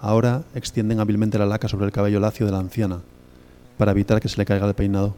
[0.00, 3.00] Ahora extienden hábilmente la laca sobre el cabello lacio de la anciana
[3.78, 5.14] para evitar que se le caiga el peinado.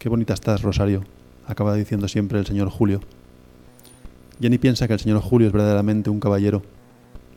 [0.00, 1.04] Qué bonita estás, Rosario,
[1.46, 3.02] acaba diciendo siempre el señor Julio.
[4.40, 6.62] Jenny piensa que el señor Julio es verdaderamente un caballero.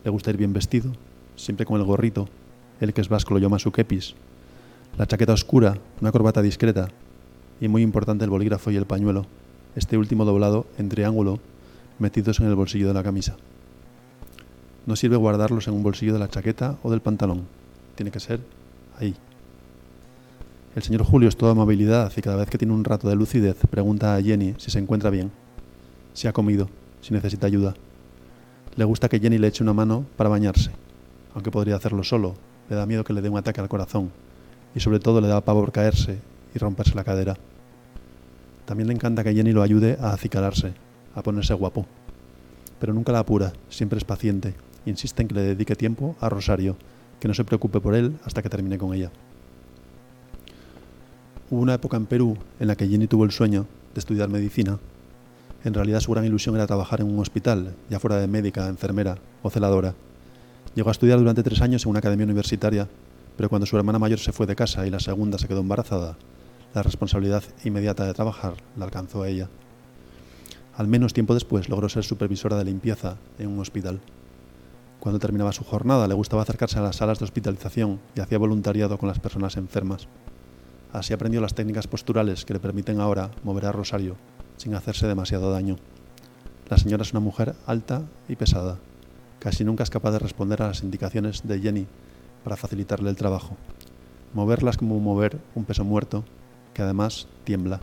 [0.05, 0.93] Le gusta ir bien vestido,
[1.35, 2.29] siempre con el gorrito,
[2.79, 4.15] el que es vasco lo llama su kepis,
[4.97, 6.87] la chaqueta oscura, una corbata discreta
[7.59, 9.25] y muy importante el bolígrafo y el pañuelo,
[9.75, 11.39] este último doblado en triángulo,
[11.99, 13.35] metidos en el bolsillo de la camisa.
[14.85, 17.47] No sirve guardarlos en un bolsillo de la chaqueta o del pantalón,
[17.95, 18.39] tiene que ser
[18.97, 19.13] ahí.
[20.73, 23.57] El señor Julio es toda amabilidad y cada vez que tiene un rato de lucidez
[23.69, 25.31] pregunta a Jenny si se encuentra bien,
[26.13, 26.69] si ha comido
[27.03, 27.75] si necesita ayuda.
[28.75, 30.71] Le gusta que Jenny le eche una mano para bañarse,
[31.35, 32.35] aunque podría hacerlo solo.
[32.69, 34.09] Le da miedo que le dé un ataque al corazón
[34.73, 36.17] y sobre todo le da pavor caerse
[36.55, 37.35] y romperse la cadera.
[38.65, 40.73] También le encanta que Jenny lo ayude a acicalarse,
[41.13, 41.85] a ponerse guapo.
[42.79, 44.55] Pero nunca la apura, siempre es paciente.
[44.85, 46.77] Insiste en que le dedique tiempo a Rosario,
[47.19, 49.11] que no se preocupe por él hasta que termine con ella.
[51.49, 54.79] Hubo una época en Perú en la que Jenny tuvo el sueño de estudiar medicina.
[55.63, 59.17] En realidad su gran ilusión era trabajar en un hospital, ya fuera de médica, enfermera
[59.41, 59.95] o celadora.
[60.75, 62.89] Llegó a estudiar durante tres años en una academia universitaria,
[63.37, 66.17] pero cuando su hermana mayor se fue de casa y la segunda se quedó embarazada,
[66.73, 69.47] la responsabilidad inmediata de trabajar la alcanzó a ella.
[70.75, 74.01] Al menos tiempo después logró ser supervisora de limpieza en un hospital.
[74.99, 78.97] Cuando terminaba su jornada le gustaba acercarse a las salas de hospitalización y hacía voluntariado
[78.97, 80.07] con las personas enfermas.
[80.91, 84.17] Así aprendió las técnicas posturales que le permiten ahora mover a Rosario
[84.57, 85.77] sin hacerse demasiado daño.
[86.69, 88.77] La señora es una mujer alta y pesada.
[89.39, 91.87] Casi nunca es capaz de responder a las indicaciones de Jenny
[92.43, 93.57] para facilitarle el trabajo.
[94.33, 96.23] Moverlas como mover un peso muerto
[96.73, 97.81] que además tiembla.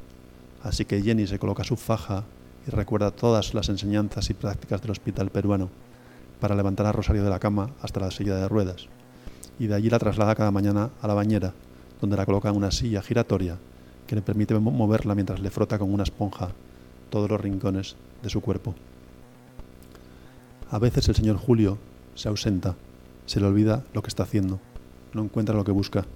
[0.62, 2.24] Así que Jenny se coloca su faja
[2.66, 5.70] y recuerda todas las enseñanzas y prácticas del hospital peruano
[6.40, 8.88] para levantar a Rosario de la cama hasta la silla de ruedas.
[9.59, 11.52] Y de allí la traslada cada mañana a la bañera,
[12.00, 13.59] donde la coloca en una silla giratoria
[14.11, 16.49] que le permite moverla mientras le frota con una esponja
[17.11, 17.94] todos los rincones
[18.25, 18.75] de su cuerpo.
[20.68, 21.79] A veces el señor Julio
[22.16, 22.75] se ausenta,
[23.27, 24.59] se le olvida lo que está haciendo,
[25.12, 26.07] no encuentra lo que busca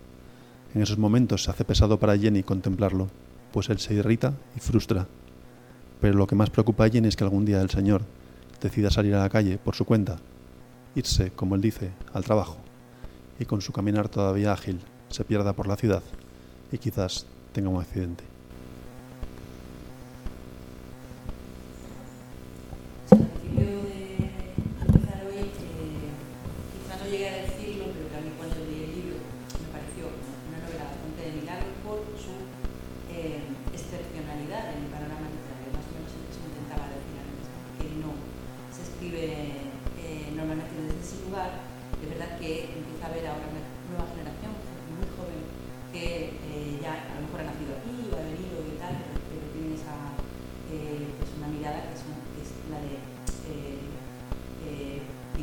[0.75, 3.09] en esos momentos se hace pesado para Jenny contemplarlo,
[3.53, 5.07] pues él se irrita y frustra.
[6.01, 8.03] Pero lo que más preocupa a Jenny es que algún día el Señor
[8.61, 10.17] decida salir a la calle por su cuenta,
[10.97, 12.57] irse, como él dice, al trabajo,
[13.39, 14.81] y con su caminar todavía ágil
[15.11, 16.03] se pierda por la ciudad
[16.73, 18.34] y quizás tengamos accidente.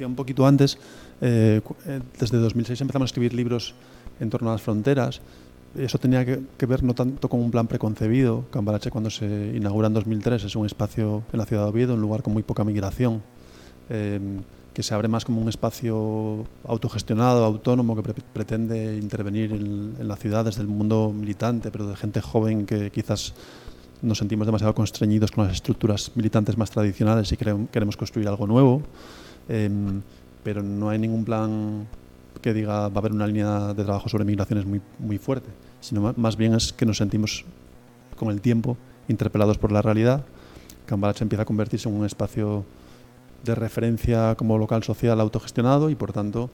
[0.00, 0.78] decía un poquito antes,
[1.20, 3.74] eh, eh, desde 2006 empezamos a escribir libros
[4.18, 5.20] en torno a las fronteras.
[5.76, 8.46] Eso tenía que, ver no tanto con un plan preconcebido.
[8.50, 12.00] Cambalache cuando se inaugura en 2003 es un espacio en la ciudad de Oviedo, un
[12.00, 13.22] lugar con muy poca migración,
[13.90, 14.40] em,
[14.72, 20.16] que se abre más como un espacio autogestionado, autónomo, que pretende intervenir en, en la
[20.16, 23.34] ciudad desde el mundo militante, pero de gente joven que quizás
[24.00, 28.82] nos sentimos demasiado constreñidos con las estructuras militantes más tradicionales y queremos construir algo nuevo,
[29.50, 30.02] em,
[30.42, 31.86] pero no hay ningún plan
[32.40, 36.14] que diga va a haber una línea de trabajo sobre migraciones muy, muy fuerte, sino
[36.16, 37.44] más bien es que nos sentimos
[38.16, 38.76] con el tiempo
[39.08, 40.24] interpelados por la realidad.
[40.86, 42.64] Cambalache empieza a convertirse en un espacio
[43.44, 46.50] de referencia como local social autogestionado y por tanto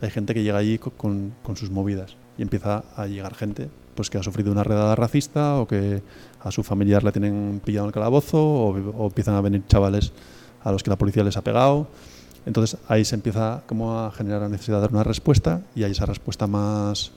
[0.00, 4.08] hay gente que llega allí con, con sus movidas y empieza a llegar gente pues
[4.08, 6.02] que ha sufrido una redada racista o que
[6.40, 10.12] a su familiar le tienen pillado en el calabozo o, empiezan a venir chavales
[10.62, 11.86] a los que la policía les ha pegado.
[12.46, 15.92] Entonces ahí se empieza como a generar la necesidad de dar una respuesta y hay
[15.92, 17.12] esa respuesta más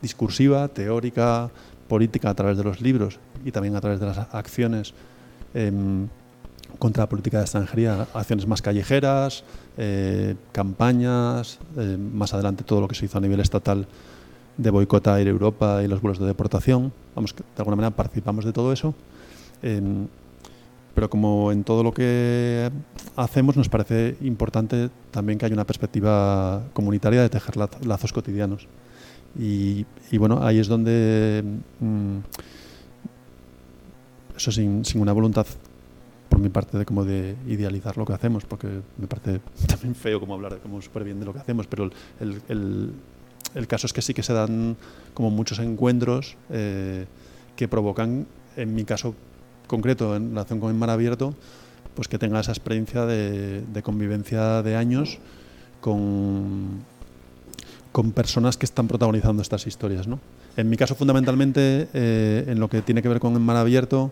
[0.00, 1.50] discursiva, teórica,
[1.88, 4.94] política a través de los libros y también a través de las acciones
[5.54, 6.08] em,
[6.78, 9.42] contra la política de extranjería, acciones más callejeras,
[9.76, 13.86] eh, campañas, eh, más adelante todo lo que se hizo a nivel estatal
[14.56, 16.92] de boicot a Europa y los vuelos de deportación.
[17.14, 18.94] Vamos, de alguna manera participamos de todo eso.
[20.94, 22.70] Pero como en todo lo que
[23.16, 28.66] hacemos nos parece importante también que haya una perspectiva comunitaria de tejer lazos cotidianos.
[29.38, 29.86] Y,
[30.18, 31.44] bueno, ahí es donde
[31.78, 32.18] mm,
[34.36, 35.46] eso sin, una voluntad
[36.28, 40.20] por mi parte de como de idealizar lo que hacemos, porque me parece también feo
[40.20, 42.92] como hablar como súper bien de lo que hacemos, pero el, el,
[43.54, 44.76] el, caso es que sí que se dan
[45.14, 47.06] como muchos encuentros eh,
[47.56, 48.26] que provocan,
[48.56, 49.14] en mi caso
[49.70, 51.34] concreto, en relación con el mar abierto,
[51.94, 55.18] pues que tenga esa experiencia de, convivencia de años
[55.80, 56.82] con,
[57.92, 60.08] con personas que están protagonizando estas historias.
[60.08, 60.18] ¿no?
[60.56, 64.10] En mi caso, fundamentalmente, eh, en lo que tiene que ver con el mar abierto,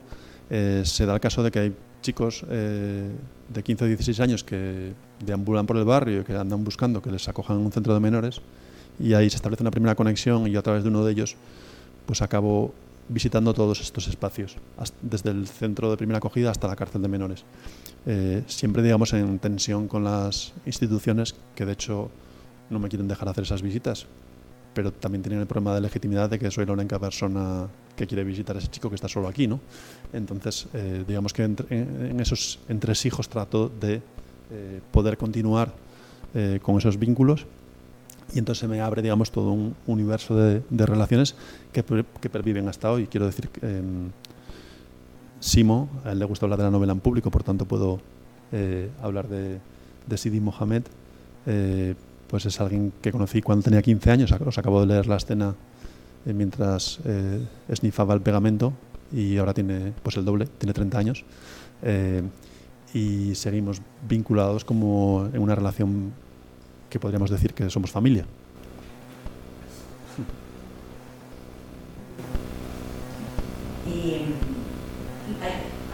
[0.48, 3.10] eh, se da el caso de que hay chicos eh,
[3.52, 4.92] de 15 o 16 años que
[5.26, 8.40] deambulan por el barrio y que andan buscando que les acojan un centro de menores
[9.00, 11.36] y ahí se establece una primera conexión y yo a través de uno de ellos
[12.06, 12.72] pues acabo
[13.08, 14.56] visitando todos estos espacios,
[15.02, 17.44] desde el centro de primera acogida hasta la cárcel de menores.
[18.06, 22.10] Eh, siempre, digamos, en tensión con las instituciones que, de hecho,
[22.70, 24.06] no me quieren dejar hacer esas visitas,
[24.74, 27.66] pero también tienen el problema de legitimidad de que soy la única persona
[27.96, 29.60] que quiere visitar a ese chico que está solo aquí, ¿no?
[30.12, 34.02] Entonces, eh, digamos que en esos entresijos trato de
[34.50, 35.72] eh, poder continuar
[36.62, 37.46] con esos vínculos
[38.34, 41.34] y entonces me abre, digamos, todo un universo de, relaciones
[41.72, 43.06] que, que, perviven hasta hoy.
[43.06, 43.82] Quiero decir, eh,
[45.40, 48.00] Simo, a él le gusta hablar de la novela en público, por tanto puedo
[48.50, 49.60] eh, hablar de,
[50.06, 50.82] de Sidi Mohamed,
[51.46, 51.94] eh,
[52.26, 55.54] pues es alguien que conocí cuando tenía 15 años, os acabo de leer la escena
[56.26, 57.00] eh, mientras
[57.68, 58.72] esnifaba el pegamento
[59.12, 61.24] y ahora tiene pues el doble, tiene 30 años.
[62.94, 66.12] Y seguimos vinculados como en una relación
[66.90, 68.24] que podríamos decir que somos familia.
[73.88, 74.36] Y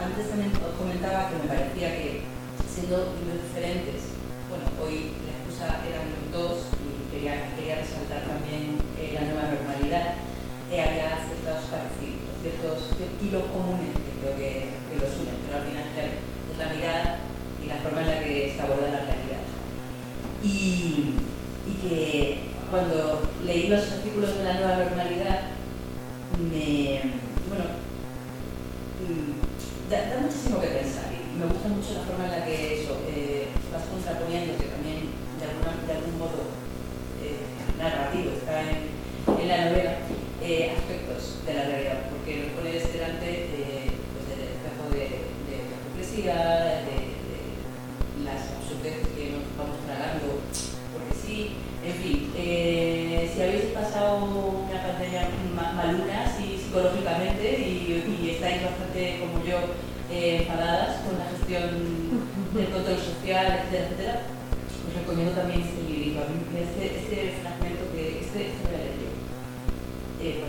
[0.02, 2.22] antes también os comentaba que me parecía que
[2.66, 4.10] siendo diferentes,
[4.50, 9.46] bueno, hoy la excusa eran los dos y quería, quería resaltar también eh, la nueva
[9.54, 10.18] normalidad,
[10.70, 15.66] eh, había ciertos parecidos, ciertos hilos comunes que creo que, que los unen, pero al
[15.70, 17.18] final es la mirada
[17.62, 19.13] y la forma en la que se aborda la realidad.
[20.44, 21.14] Y,
[21.80, 22.38] que
[22.70, 25.40] cuando leí los artículos de la nueva normalidad,
[26.38, 27.00] me,
[27.48, 27.64] bueno,
[29.88, 32.98] da, da, muchísimo que pensar y me gusta mucho la forma en la que eso,
[33.08, 35.08] eh, vas contraponiendo, que también
[35.40, 36.52] de, alguna, de algún modo
[37.24, 37.40] eh,
[37.78, 38.92] narrativo está en,
[39.40, 39.96] en la novela,
[40.42, 45.08] eh, aspectos de la realidad, porque lo pones delante de, pues, del espejo de,
[45.48, 46.36] la hipocresía,
[46.84, 47.13] de,
[48.24, 50.40] las absurdeces que nos vamos tragando,
[50.92, 51.52] porque sí,
[51.84, 59.44] en fin, eh, si habéis pasado una pandemia malunas y psicológicamente y, estáis bastante como
[59.44, 59.58] yo
[60.10, 61.70] eh, enfadadas con la gestión
[62.54, 64.22] del control social, etcétera, etcétera,
[64.88, 66.22] os recomiendo también este librito.
[66.56, 69.10] Este, este fragmento que este, este voy a leer yo.
[70.20, 70.44] Eh,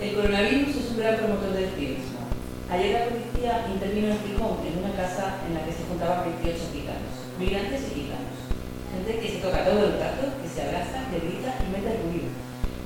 [0.00, 2.17] El coronavirus es un gran promotor del activismo.
[2.68, 6.68] Ayer la policía intervino en Gijón, en una casa en la que se juntaban 28
[6.68, 8.36] gitanos, migrantes y gitanos.
[8.92, 12.04] Gente que se toca todo el rato, que se abraza, que grita y mete el
[12.04, 12.28] ruido.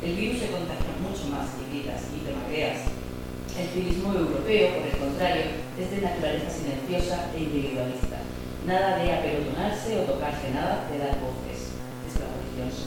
[0.06, 2.94] El virus se contagia mucho más si gritas y te macreas.
[3.58, 8.22] El turismo europeo, por el contrario, es de naturaleza silenciosa e individualista.
[8.62, 11.74] Nada de apelotonarse o tocarse, nada de dar voces.
[12.06, 12.86] Es la religiosa.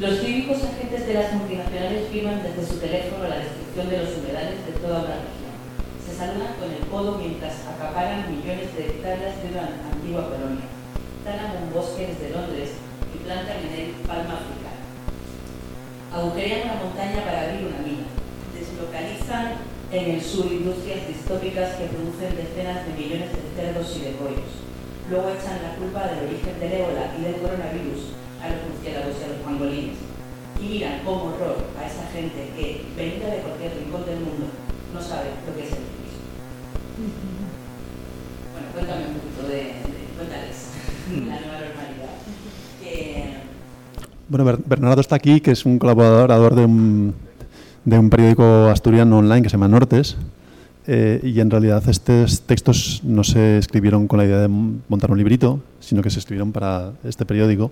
[0.00, 4.64] Los cívicos agentes de las multinacionales firman desde su teléfono la descripción de los humedales
[4.64, 5.52] de toda una región.
[6.00, 10.64] Se saludan con el codo mientras acaparan millones de hectáreas de una antigua colonia.
[11.20, 12.80] Talan un bosque desde Londres
[13.12, 14.80] y plantan en él palma africana.
[16.16, 18.08] Agujerean una montaña para abrir una mina.
[18.56, 24.16] Deslocalizan en el sur industrias distópicas que producen decenas de millones de cerdos y de
[24.16, 24.64] pollos.
[25.12, 29.24] Luego echan la culpa del origen del ébola y del coronavirus a los murciélagos y
[29.24, 29.96] a los pangolines.
[30.60, 34.46] Y miran con horror a esa gente que, venida de cualquier rincón del mundo,
[34.92, 36.20] no sabe lo que es el turismo.
[38.52, 40.56] Bueno, cuéntame un poquito de, de cuéntales
[41.10, 42.16] la nueva normalidad.
[42.82, 43.34] Que...
[44.28, 47.14] Bueno, Bernardo está aquí, que es un colaborador de un,
[47.84, 50.16] de un periódico asturiano online que se llama Nortes.
[50.86, 55.18] Eh, y en realidad estos textos no se escribieron con la idea de montar un
[55.18, 57.70] librito, sino que se escribieron para este periódico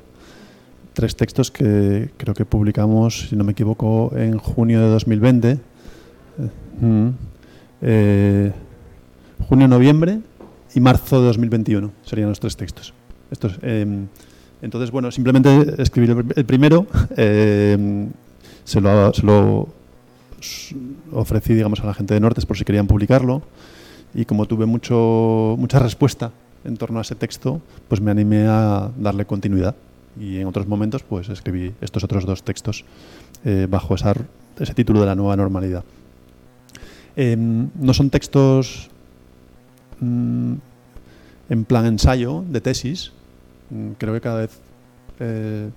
[0.99, 5.51] tres textos que creo que publicamos, si no me equivoco, en junio de 2020.
[5.53, 5.59] Eh,
[6.81, 7.09] mm,
[7.83, 8.53] eh,
[9.49, 10.19] junio, noviembre
[10.75, 12.95] y marzo de 2021 serían los tres textos.
[13.31, 13.87] Estos, eh,
[14.61, 18.09] entonces, bueno, simplemente escribir el primero, eh,
[18.65, 19.69] se, lo, se, lo,
[21.13, 23.43] ofrecí, digamos, a la gente de Nortes por si querían publicarlo
[24.15, 26.33] y como tuve mucho, mucha respuesta
[26.65, 29.77] en torno a ese texto, pues me animé a darle continuidad
[30.19, 32.85] y en otros momentos pues escribí estos otros dos textos
[33.45, 34.15] eh, bajo esa,
[34.59, 35.85] ese título de la nueva normalidad.
[37.17, 38.91] Em, no son textos
[40.01, 40.55] mm,
[41.51, 43.13] en plan ensayo de tesis,
[43.71, 44.61] mm, creo que cada vez
[45.21, 45.71] eh,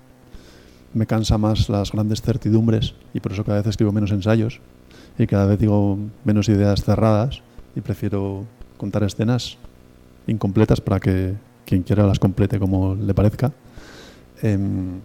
[0.94, 4.60] me cansa más las grandes certidumbres y por eso cada vez escribo menos ensayos
[5.18, 7.42] y cada vez digo menos ideas cerradas
[7.76, 8.46] y prefiero
[8.78, 9.58] contar escenas
[10.28, 11.36] incompletas para que
[11.66, 13.52] quien quiera las complete como le parezca.
[14.42, 15.00] Em,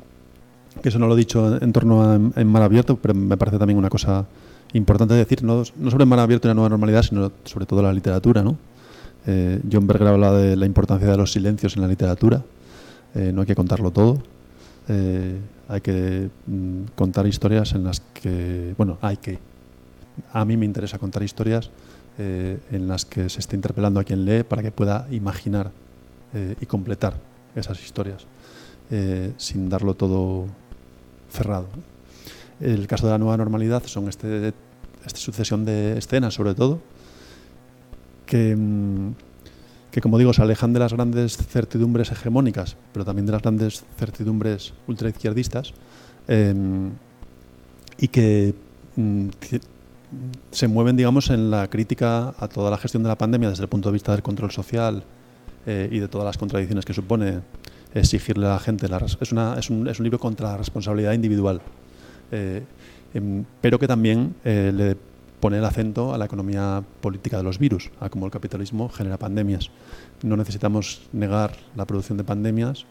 [0.83, 3.59] que eso no lo he dicho en torno a en mar abierto, pero me parece
[3.59, 4.27] también una cosa
[4.73, 7.93] importante decir, no, no sobre mar abierto y la nueva normalidad, sino sobre todo la
[7.93, 8.43] literatura.
[8.43, 8.57] ¿no?
[9.27, 12.43] Eh, John Berger habla de la importancia de los silencios en la literatura.
[13.15, 14.23] Eh, no hay que contarlo todo.
[14.89, 19.39] Eh, hay que mm, contar historias en las que, bueno, hay que.
[20.33, 21.71] A mí me interesa contar historias
[22.19, 25.71] en las que se esté interpelando a quien lee para que pueda imaginar
[26.59, 27.13] y completar
[27.55, 28.27] esas historias
[29.37, 30.47] sin darlo todo
[31.31, 31.67] cerrado.
[32.61, 34.55] El caso de la nueva normalidad son este,
[35.05, 36.81] esta sucesión de escenas, sobre todo,
[38.25, 39.15] que, mm,
[39.91, 43.85] que, como digo, se alejan de las grandes certidumbres hegemónicas, pero también de las grandes
[43.99, 45.73] certidumbres ultraizquierdistas,
[46.29, 46.91] em,
[47.99, 48.55] y que,
[48.97, 49.29] mm,
[50.51, 53.69] se mueven, digamos, en la crítica a toda la gestión de la pandemia desde el
[53.69, 55.03] punto de vista del control social
[55.67, 57.41] eh, y de todas las contradicciones que supone
[58.01, 58.89] exigirle a la gente.
[58.89, 61.61] La, es, una, es, un, es, un, libro contra la responsabilidad individual,
[62.31, 62.63] eh,
[63.15, 64.97] em, pero que también eh, le
[65.41, 69.19] pone el acento a la economía política de los virus, a cómo el capitalismo genera
[69.19, 69.71] pandemias.
[70.23, 72.87] No necesitamos negar la producción de pandemias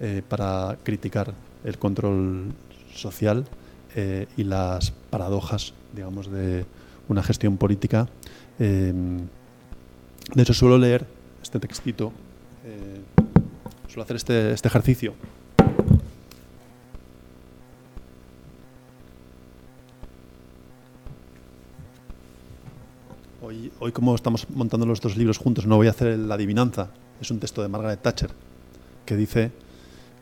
[0.00, 2.52] eh, para criticar el control
[2.94, 3.44] social
[4.36, 6.66] y las paradojas, digamos, de
[7.08, 8.08] una gestión política.
[8.58, 8.92] Eh,
[10.34, 11.06] de hecho, suelo leer
[11.42, 12.12] este textito,
[13.94, 15.14] suelo hacer este, este ejercicio
[23.40, 26.88] Hoy, hoy, como estamos montando los dos libros juntos, no voy a hacer la adivinanza.
[27.20, 28.30] Es un texto de Margaret Thatcher
[29.04, 29.52] que dice,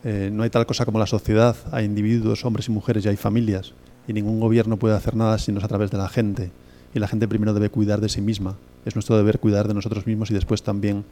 [0.03, 3.15] eh, no hay tal cosa como la sociedad, hay individuos, hombres y mujeres y hay
[3.15, 3.73] familias,
[4.09, 6.51] y ningún gobierno puede hacer nada si no es a través de la gente.
[6.93, 8.57] Y la gente primero debe cuidar de sí misma.
[8.85, 11.05] Es nuestro deber cuidar de nosotros mismos y después también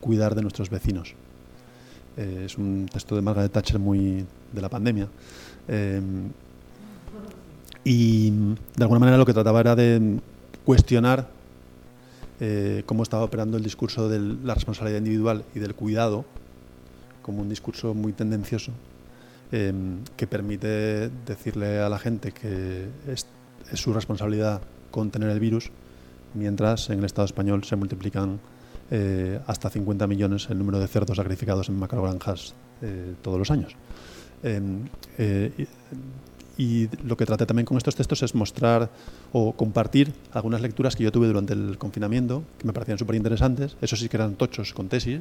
[0.00, 1.16] cuidar de nuestros vecinos.
[2.18, 5.08] Eh, es un texto de Margaret Thatcher muy de la pandemia.
[5.68, 6.00] Eh,
[7.84, 10.18] y de alguna manera lo que trataba era de
[10.64, 11.28] cuestionar
[12.40, 16.24] eh, cómo estaba operando el discurso de la responsabilidad individual y del cuidado
[17.22, 18.72] como un discurso muy tendencioso
[19.50, 23.26] que permite decirle a la gente que es,
[23.72, 24.60] su responsabilidad
[24.90, 25.70] contener el virus,
[26.34, 28.40] mientras en el Estado español se multiplican
[28.90, 33.76] eh, hasta 50 millones el número de cerdos sacrificados en macrogranjas eh, todos los años.
[34.42, 35.66] Eh,
[36.58, 38.90] y lo que traté también con estos textos es mostrar
[39.32, 43.76] o compartir algunas lecturas que yo tuve durante el confinamiento, que me parecían súper interesantes,
[43.80, 45.20] eso sí que eran tochos con tesis,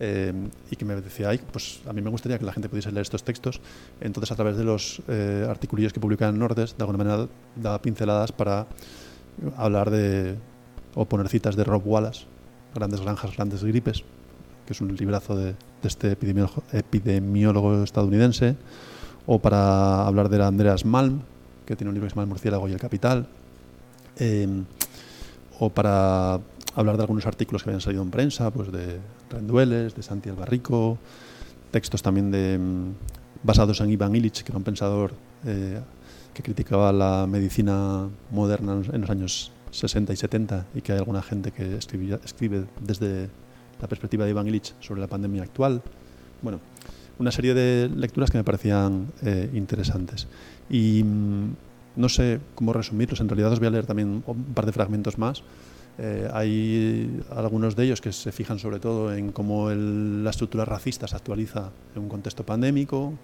[0.00, 0.32] eh,
[0.72, 3.02] y que me decía, Ay, pues a mí me gustaría que la gente pudiese leer
[3.02, 3.60] estos textos.
[4.00, 7.80] Entonces, a través de los eh, articulillos que publican en Nordes, de alguna manera daba
[7.80, 8.66] pinceladas para
[9.56, 10.36] hablar de,
[10.96, 12.26] o poner citas de Rob Wallace,
[12.74, 14.04] Grandes Granjas, Grandes Gripes,
[14.66, 18.56] que es un librazo de, este epidemiólogo, estadounidense,
[19.26, 21.20] o para hablar de Andreas Malm,
[21.66, 23.26] que tiene un libro que se llama El murciélago y el capital,
[24.18, 24.48] eh,
[25.58, 26.40] o para
[26.74, 28.98] hablar de algunos artículos que habían salido en prensa, pues de
[29.30, 30.98] Rendueles, de Santi Albarrico,
[31.70, 32.58] textos también de,
[33.42, 35.12] basados en Ivan Illich, que era un pensador
[35.46, 35.80] eh,
[36.32, 41.22] que criticaba la medicina moderna en los años 60 y 70 y que hay alguna
[41.22, 43.28] gente que escribía, escribe desde
[43.80, 45.82] la perspectiva de Ivan Illich sobre la pandemia actual.
[46.42, 46.60] Bueno,
[47.18, 50.28] una serie de lecturas que me parecían eh, interesantes.
[50.70, 51.54] Y mmm,
[51.96, 55.18] no sé cómo resumirlos, en realidad os voy a leer también un par de fragmentos
[55.18, 55.42] más.
[55.96, 60.64] Eh, hay algunos de ellos que se fijan sobre todo en cómo el, la estructura
[60.64, 63.14] racista se actualiza en un contexto pandémico.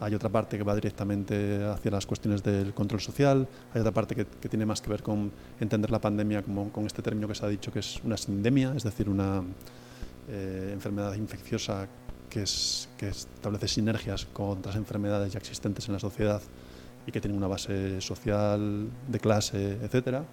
[0.00, 3.46] Hay otra parte que va directamente hacia las cuestiones del control social.
[3.72, 5.30] Hay otra parte que, tiene más que ver con
[5.60, 8.72] entender la pandemia como con este término que se ha dicho que es una sindemia,
[8.76, 9.42] es decir, una
[10.28, 11.86] eh, enfermedad infecciosa
[12.28, 16.42] que, es, que establece sinergias con otras enfermedades ya existentes en la sociedad
[17.06, 20.24] y que tienen una base social, de clase, etcétera.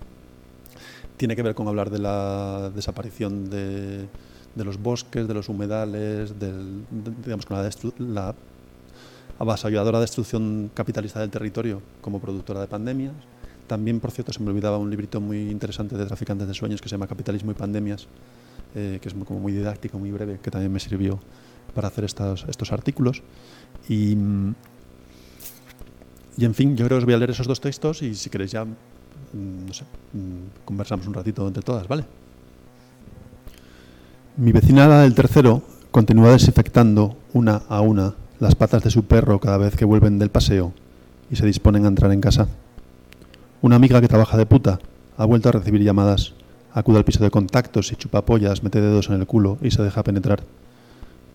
[1.18, 4.08] Tiene que ver con hablar de la desaparición de,
[4.56, 8.36] los bosques, de los humedales, del, de, digamos, con la, la
[9.42, 13.14] avasalladora destrucción capitalista del territorio como productora de pandemias.
[13.66, 16.88] También, por cierto, se me olvidaba un librito muy interesante de traficantes de sueños que
[16.88, 18.08] se llama Capitalismo y Pandemias,
[18.76, 21.20] eh, que es muy, como muy didáctico, muy breve, que también me sirvió
[21.74, 23.24] para hacer estos, artículos.
[23.90, 24.16] Y,
[26.38, 28.30] y en fin, yo creo que os voy a leer esos dos textos y si
[28.30, 32.06] queréis ya, mm, no sé, mm, conversamos un ratito entre todas, ¿vale?
[34.38, 39.40] Mi vecina, la del tercero, continúa desinfectando una a una las patas de su perro
[39.40, 40.74] cada vez que vuelven del paseo
[41.30, 42.48] y se disponen a entrar en casa.
[43.62, 44.80] Una amiga que trabaja de puta
[45.16, 46.34] ha vuelto a recibir llamadas.
[46.74, 49.84] Acude al piso de contactos y chupa pollas, mete dedos en el culo y se
[49.84, 50.42] deja penetrar.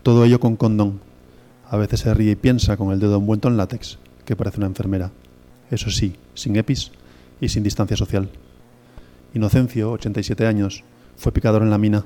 [0.03, 0.99] Todo ello con condón.
[1.69, 4.67] A veces se ríe y piensa con el dedo envuelto en látex, que parece una
[4.67, 5.11] enfermera.
[5.71, 6.91] Eso sí, sin EPIs
[7.39, 8.29] y sin distancia social.
[9.33, 10.83] Inocencio, 87 años,
[11.15, 12.03] fue picador en la mina.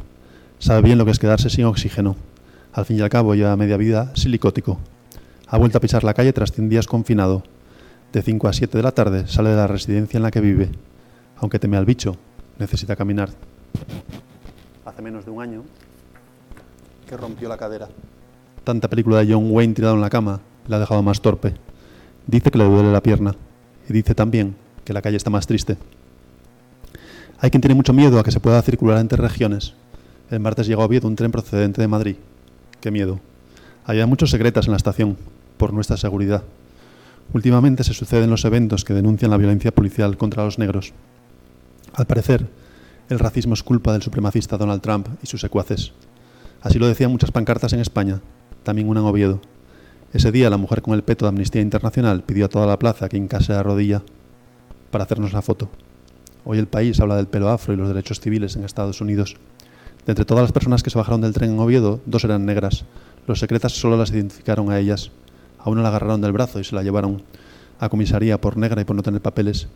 [0.59, 2.17] Sabe bien lo que es quedarse sin oxígeno.
[2.71, 4.79] Al fin y al cabo lleva media vida silicótico.
[5.53, 7.43] Ha vuelto a pisar la calle tras 100 días confinado.
[8.13, 10.69] De 5 a 7 de la tarde sale de la residencia en la que vive.
[11.35, 12.15] Aunque teme al bicho,
[12.57, 13.31] necesita caminar.
[14.85, 15.63] Hace menos de un año
[17.05, 17.89] que rompió la cadera.
[18.63, 20.39] Tanta película de John Wayne tirado en la cama
[20.69, 21.53] le ha dejado más torpe.
[22.27, 23.35] Dice que le duele la pierna
[23.89, 25.75] y dice también que la calle está más triste.
[27.39, 29.73] Hay quien tiene mucho miedo a que se pueda circular entre regiones.
[30.29, 32.15] El martes llegó a Oviedo un tren procedente de Madrid.
[32.79, 33.19] Qué miedo.
[33.83, 35.17] Había muchos secretas en la estación,
[35.61, 36.41] por nuestra seguridad.
[37.33, 40.91] Últimamente se suceden los eventos que denuncian la violencia policial contra los negros.
[41.93, 42.47] Al parecer,
[43.09, 45.93] el racismo es culpa del supremacista Donald Trump y sus secuaces.
[46.63, 48.21] Así lo decían muchas pancartas en España,
[48.63, 49.39] también una en Oviedo.
[50.13, 53.07] Ese día la mujer con el peto de Amnistía Internacional pidió a toda la plaza
[53.07, 54.01] que hincase la rodilla
[54.89, 55.69] para hacernos la foto.
[56.43, 59.35] Hoy el país habla del pelo afro y los derechos civiles en Estados Unidos.
[60.07, 62.83] De entre todas las personas que se bajaron del tren en Oviedo, dos eran negras.
[63.27, 65.11] Los secretas solo las identificaron a ellas.
[65.63, 67.23] A una la agarraron del brazo y se la llevaron
[67.79, 69.67] a comisaría por negra y por no tener papeles.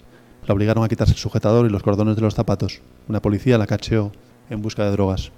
[0.47, 2.81] La obligaron a quitarse el sujetador y los cordones de los zapatos.
[3.07, 4.11] Una policía la cacheó
[4.49, 5.31] en busca de drogas.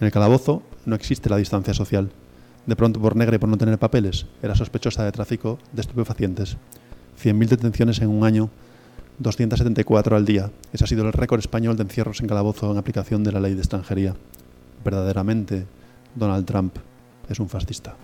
[0.00, 2.10] En el calabozo no existe la distancia social
[2.66, 6.56] de pronto por negra y por no tener papeles, era sospechosa de tráfico de estupefacientes.
[7.22, 8.50] 100.000 detenciones en un año,
[9.18, 10.50] 274 al día.
[10.72, 13.54] Ese ha sido el récord español de encierros en calabozo en aplicación de la ley
[13.54, 14.14] de extranjería.
[14.84, 15.66] Verdaderamente,
[16.14, 16.76] Donald Trump
[17.28, 17.96] es un fascista.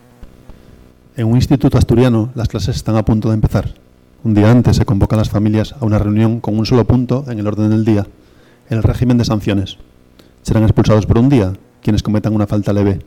[1.14, 3.74] En un instituto asturiano, las clases están a punto de empezar.
[4.24, 7.38] Un día antes se convocan las familias a una reunión con un solo punto en
[7.38, 8.06] el orden del día,
[8.70, 9.76] el régimen de sanciones.
[10.40, 11.52] Serán expulsados por un día
[11.82, 13.00] quienes cometan una falta leve,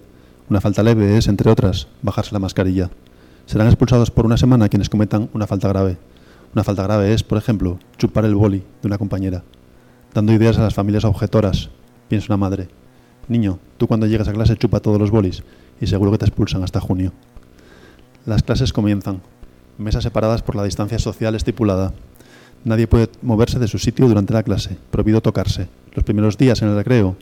[0.48, 2.92] una falta leve es, entre otras, bajarse la mascarilla.
[3.48, 5.98] Serán expulsados por una semana quienes cometan una falta grave.
[6.54, 9.44] Una falta grave es, por ejemplo, chupar el boli de una compañera.
[10.14, 11.72] Dando ideas a las familias objetoras,
[12.08, 12.68] piensa una madre.
[13.28, 15.42] Niño, tú cuando llegas a clase chupa todos los bolis
[15.82, 17.12] y seguro que te expulsan hasta junio.
[18.26, 19.22] Las clases comienzan.
[19.78, 21.94] Mesas separadas por la distancia social estipulada.
[22.64, 24.78] Nadie puede moverse de su sitio durante la clase.
[24.92, 25.68] Prohibido tocarse.
[25.94, 27.16] Los primeros días en el recreo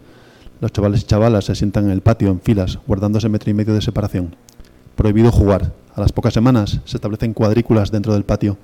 [0.63, 3.73] los chavales y chavalas se sientan en el patio en filas, guardándose metro y medio
[3.73, 4.33] de separación.
[4.95, 5.73] Prohibido jugar.
[5.93, 8.57] A las pocas semanas se establecen cuadrículas dentro del patio.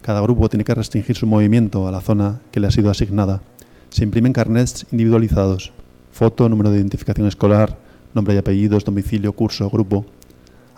[0.00, 3.42] Cada grupo tiene que restringir su movimiento a la zona que le ha sido asignada.
[3.88, 5.72] Se imprimen carnets individualizados.
[6.12, 7.76] Foto, número de identificación escolar,
[8.14, 10.06] nombre y apellidos, domicilio, curso, grupo.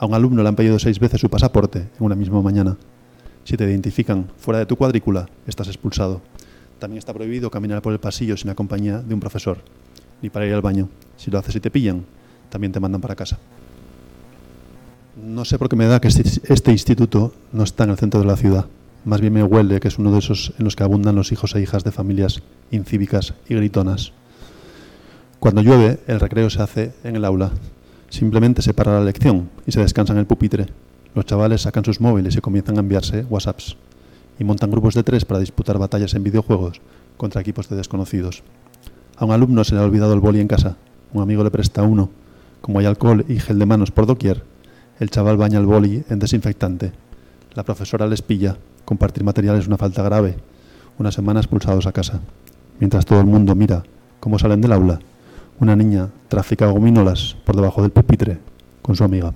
[0.02, 2.76] A un alumno le han pedido seis veces su pasaporte en una misma mañana.
[3.44, 6.20] Si te identifican fuera de tu cuadrícula, estás expulsado.
[6.80, 9.58] También está prohibido caminar por el pasillo sin la compañía de un profesor
[10.20, 10.88] ni para ir al baño.
[11.16, 12.04] Si lo haces y te pillan,
[12.50, 13.38] también te mandan para casa.
[15.24, 18.18] No sé por qué me da que este, este, instituto no está en el centro
[18.18, 18.66] de la ciudad.
[19.04, 21.54] Más bien me huele que es uno de esos en los que abundan los hijos
[21.54, 22.42] e hijas de familias
[22.72, 24.14] incívicas y gritonas.
[25.38, 27.52] Cuando llueve, el recreo se hace en el aula.
[28.12, 30.66] Simplemente se para la lección y se descansa en el pupitre.
[31.14, 33.78] Los chavales sacan sus móviles y comienzan a enviarse WhatsApps.
[34.38, 36.82] Y montan grupos de tres para disputar batallas en videojuegos
[37.16, 38.42] contra equipos de desconocidos.
[39.16, 40.76] A un alumno se le ha olvidado el boli en casa.
[41.14, 42.10] Un amigo le presta uno.
[42.60, 44.44] Como hay alcohol y gel de manos por doquier,
[45.00, 46.92] el chaval baña el boli en desinfectante.
[47.54, 48.58] La profesora les pilla.
[48.84, 50.36] Compartir material es una falta grave.
[50.98, 52.20] Una semana expulsados a casa.
[52.78, 53.84] Mientras todo el mundo mira
[54.20, 55.00] cómo salen del aula,
[55.62, 58.38] una niña trafica gominolas por debajo del pupitre
[58.82, 59.32] con su amiga.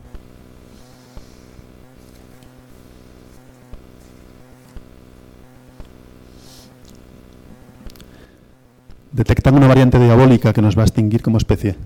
[9.12, 11.76] Detectan una variante diabólica que nos va a extinguir como especie.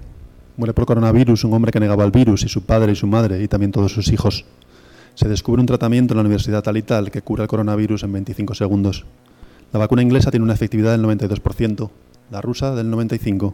[0.57, 3.43] Muere por coronavirus un hombre que negaba el virus y su padre y su madre
[3.43, 4.47] y también todos sus hijos.
[5.17, 8.13] Se descubre un tratamiento en la Universidad tal y tal que cura el coronavirus en
[8.13, 9.05] 25 segundos.
[9.73, 11.91] La vacuna inglesa tiene una efectividad del 92%,
[12.31, 13.53] la rusa del 95%.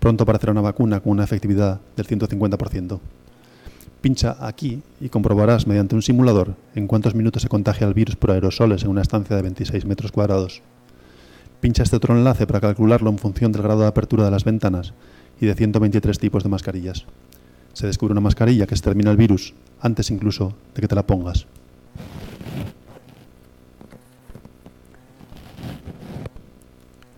[0.00, 3.00] Pronto aparecerá una vacuna con una efectividad del 150%.
[4.00, 8.30] Pincha aquí y comprobarás mediante un simulador en cuántos minutos se contagia el virus por
[8.30, 10.62] aerosoles en una estancia de 26 metros cuadrados.
[11.60, 14.94] Pincha este otro enlace para calcularlo en función del grado de apertura de las ventanas
[15.40, 17.06] y de 123 tipos de mascarillas.
[17.72, 21.46] Se descubre una mascarilla que extermina el virus antes incluso de que te la pongas.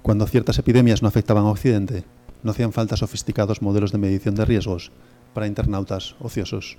[0.00, 2.04] Cuando ciertas epidemias no afectaban a Occidente,
[2.43, 4.93] no hacían falta sofisticados modelos de medición de riesgos
[5.34, 6.78] para internautas ociosos.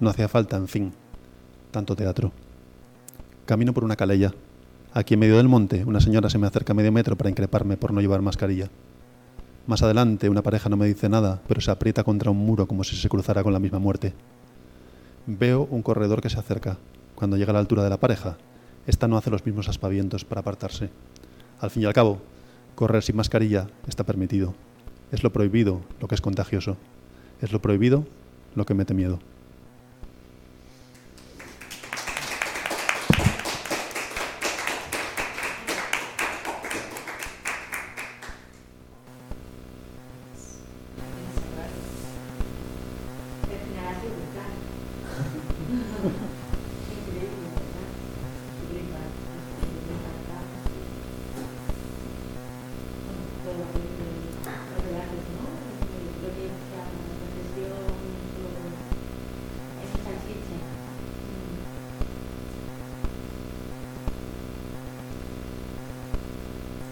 [0.00, 0.92] No hacía falta, en fin,
[1.70, 2.32] tanto teatro.
[3.46, 4.32] Camino por una calella.
[4.92, 7.92] Aquí en medio del monte, una señora se me acerca medio metro para increparme por
[7.92, 8.70] no llevar mascarilla.
[9.66, 12.84] Más adelante, una pareja no me dice nada, pero se aprieta contra un muro como
[12.84, 14.14] si se cruzara con la misma muerte.
[15.26, 16.78] Veo un corredor que se acerca.
[17.14, 18.36] Cuando llega a la altura de la pareja,
[18.86, 20.90] esta no hace los mismos aspavientos para apartarse.
[21.60, 22.20] Al fin y al cabo,
[22.74, 24.54] correr sin mascarilla está permitido.
[25.12, 26.76] Es lo prohibido lo que es contagioso.
[27.40, 28.06] Es lo prohibido
[28.54, 29.18] lo que mete miedo.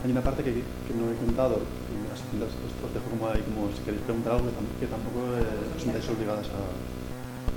[0.05, 1.57] Hay una parte que, que no he contado,
[1.89, 2.53] y me las- las-
[2.85, 5.81] os dejo como ahí, como si queréis preguntar algo que, tam- que tampoco eh, os
[5.83, 6.61] sintáis obligadas a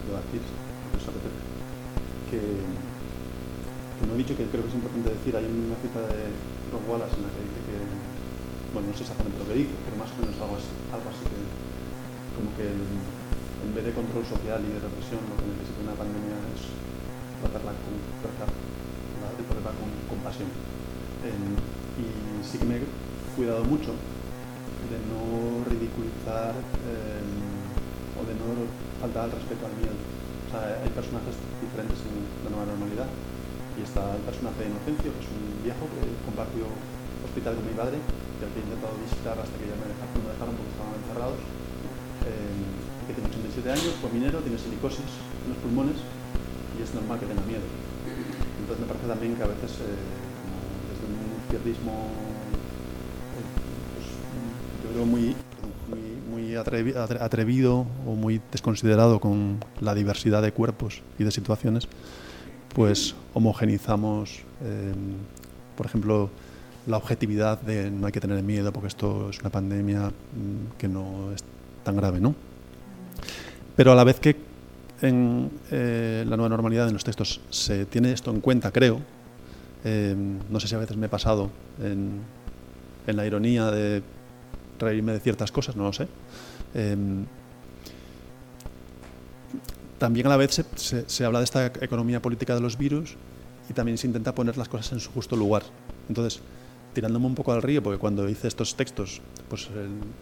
[0.08, 1.42] debatir, os apetece.
[2.30, 2.40] Que,
[4.06, 6.30] no he dicho que creo que es importante decir, hay una cita de
[6.72, 7.78] Rob Wallace en la que dice que,
[8.76, 11.24] bueno, no sé exactamente lo que dice, pero más o menos algo así, algo así
[11.26, 11.40] que,
[12.36, 16.38] como que en vez de control social y de represión, lo que necesita una pandemia
[16.54, 16.62] es
[17.42, 20.50] tratarla con, tratar la, tratarla con compasión.
[21.26, 21.58] Em,
[21.98, 22.06] y
[22.46, 22.86] sí que me he
[23.36, 23.96] cuidado mucho
[24.88, 27.30] de no ridiculizar em,
[28.18, 28.68] o de no
[29.00, 29.96] faltar al respeto al miedo.
[29.96, 33.10] O sea, hay personajes diferentes en la nueva normalidad
[33.78, 36.66] y está el personaje de Inocencio, que es un viejo que compartió
[37.22, 40.18] hospital con mi padre, y al que he intentado visitar hasta que ya me dejaron,
[40.26, 41.40] me dejaron porque estaban encerrados,
[42.26, 42.60] em,
[43.06, 45.12] que tiene 87 años, fue minero, tiene silicosis
[45.46, 46.02] en los pulmones
[46.76, 47.64] y es normal que tenga miedo.
[48.60, 50.02] Entonces me parece también que a veces, eh,
[50.90, 51.94] desde un izquierdismo,
[53.38, 53.46] eh,
[53.94, 54.06] pues,
[54.82, 55.36] yo creo muy,
[55.90, 61.32] muy, muy atrevi- atre- atrevido o muy desconsiderado con la diversidad de cuerpos y de
[61.32, 61.88] situaciones,
[62.76, 64.94] pues homogenizamos, eh,
[65.76, 66.30] por ejemplo,
[66.86, 70.88] la objetividad de no hay que tener miedo porque esto es una pandemia mm, que
[70.88, 71.44] no es
[71.84, 72.36] tan grave, ¿no?
[73.76, 74.36] Pero a la vez que
[75.02, 79.00] en eh, la nueva normalidad en los textos se tiene esto en cuenta, creo.
[79.84, 80.16] Eh,
[80.50, 81.50] no sé si a veces me he pasado
[81.84, 82.22] en,
[83.06, 84.02] en la ironía de
[84.80, 86.08] reírme de ciertas cosas, no lo sé.
[86.74, 86.96] Eh,
[89.98, 93.16] también a la vez se, habla de esta economía política de los virus
[93.70, 95.64] y también se intenta poner las cosas en su justo lugar.
[96.08, 96.42] Entonces,
[96.94, 99.70] tirándome un poco al río, porque cuando hice estos textos, pues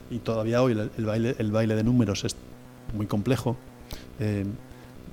[0.09, 2.35] y todavía hoy el, baile, el baile de números es
[2.93, 3.57] muy complejo,
[4.19, 4.45] eh,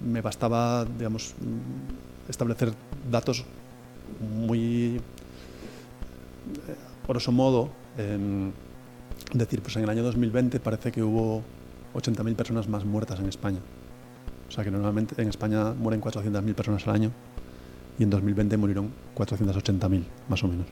[0.05, 1.34] me bastaba, digamos,
[2.28, 2.72] establecer
[3.11, 3.45] datos
[4.20, 4.97] muy,
[6.68, 6.76] eh,
[7.07, 7.70] grosso modo,
[9.33, 11.43] em, decir, pues en el año 2020 parece que hubo
[11.95, 13.61] 80.000 personas más muertas en España.
[14.49, 17.11] O sea que normalmente en España mueren 400.000 personas al año
[17.99, 20.66] y en 2020 murieron 480.000, más o menos.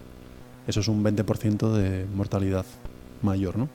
[0.67, 2.67] Eso es un 20% de mortalidad
[3.23, 3.69] mayor, ¿no?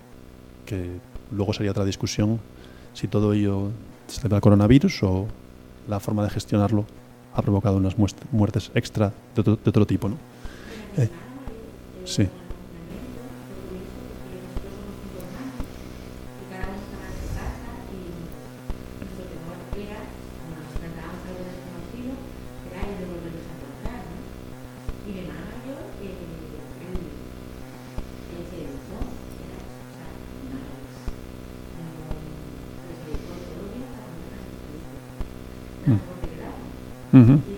[0.66, 1.00] Que
[1.32, 2.40] luego sería otra discusión
[2.94, 3.72] si todo ello
[4.08, 5.28] se debe al coronavirus o
[5.88, 6.86] la forma de gestionarlo
[7.34, 7.96] ha provocado unas
[8.32, 10.16] muertes extra de otro, de otro tipo, ¿no?
[10.98, 11.10] Eh,
[12.06, 12.28] sí.
[37.16, 37.55] Mm-hmm.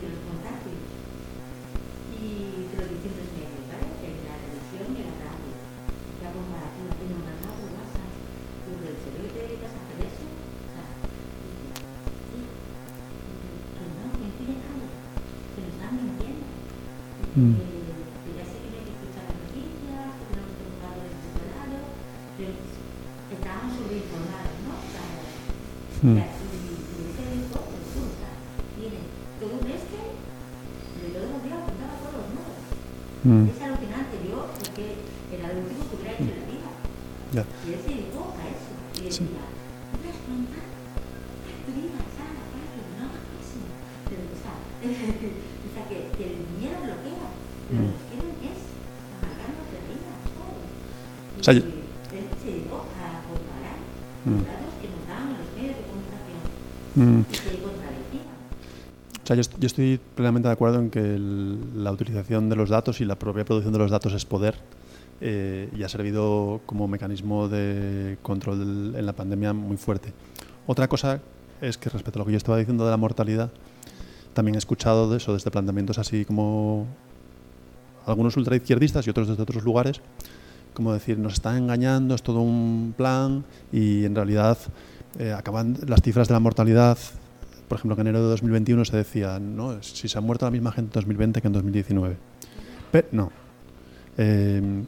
[59.67, 61.17] Yo, est- yo estoy plenamente de acuerdo en que
[61.75, 64.55] la utilización de los datos y la propia producción de los datos es poder
[65.21, 70.13] eh, y ha servido como mecanismo de control en la pandemia muy fuerte.
[70.67, 71.19] Otra cosa
[71.61, 73.49] es que respecto a lo que yo estaba diciendo de la mortalidad,
[74.33, 76.85] también he escuchado de eso, desde planteamientos así como
[78.05, 80.01] algunos ultraizquierdistas y otros desde otros lugares,
[80.73, 84.57] como decir, nos están engañando, es todo un plan y en realidad
[85.17, 86.97] eh, acaban las cifras de la mortalidad
[87.67, 90.71] por ejemplo, en enero de 2021 se decía, no, si se ha muerto la misma
[90.71, 92.17] gente en 2020 que en 2019.
[92.91, 93.31] Pero no.
[94.17, 94.83] Eh,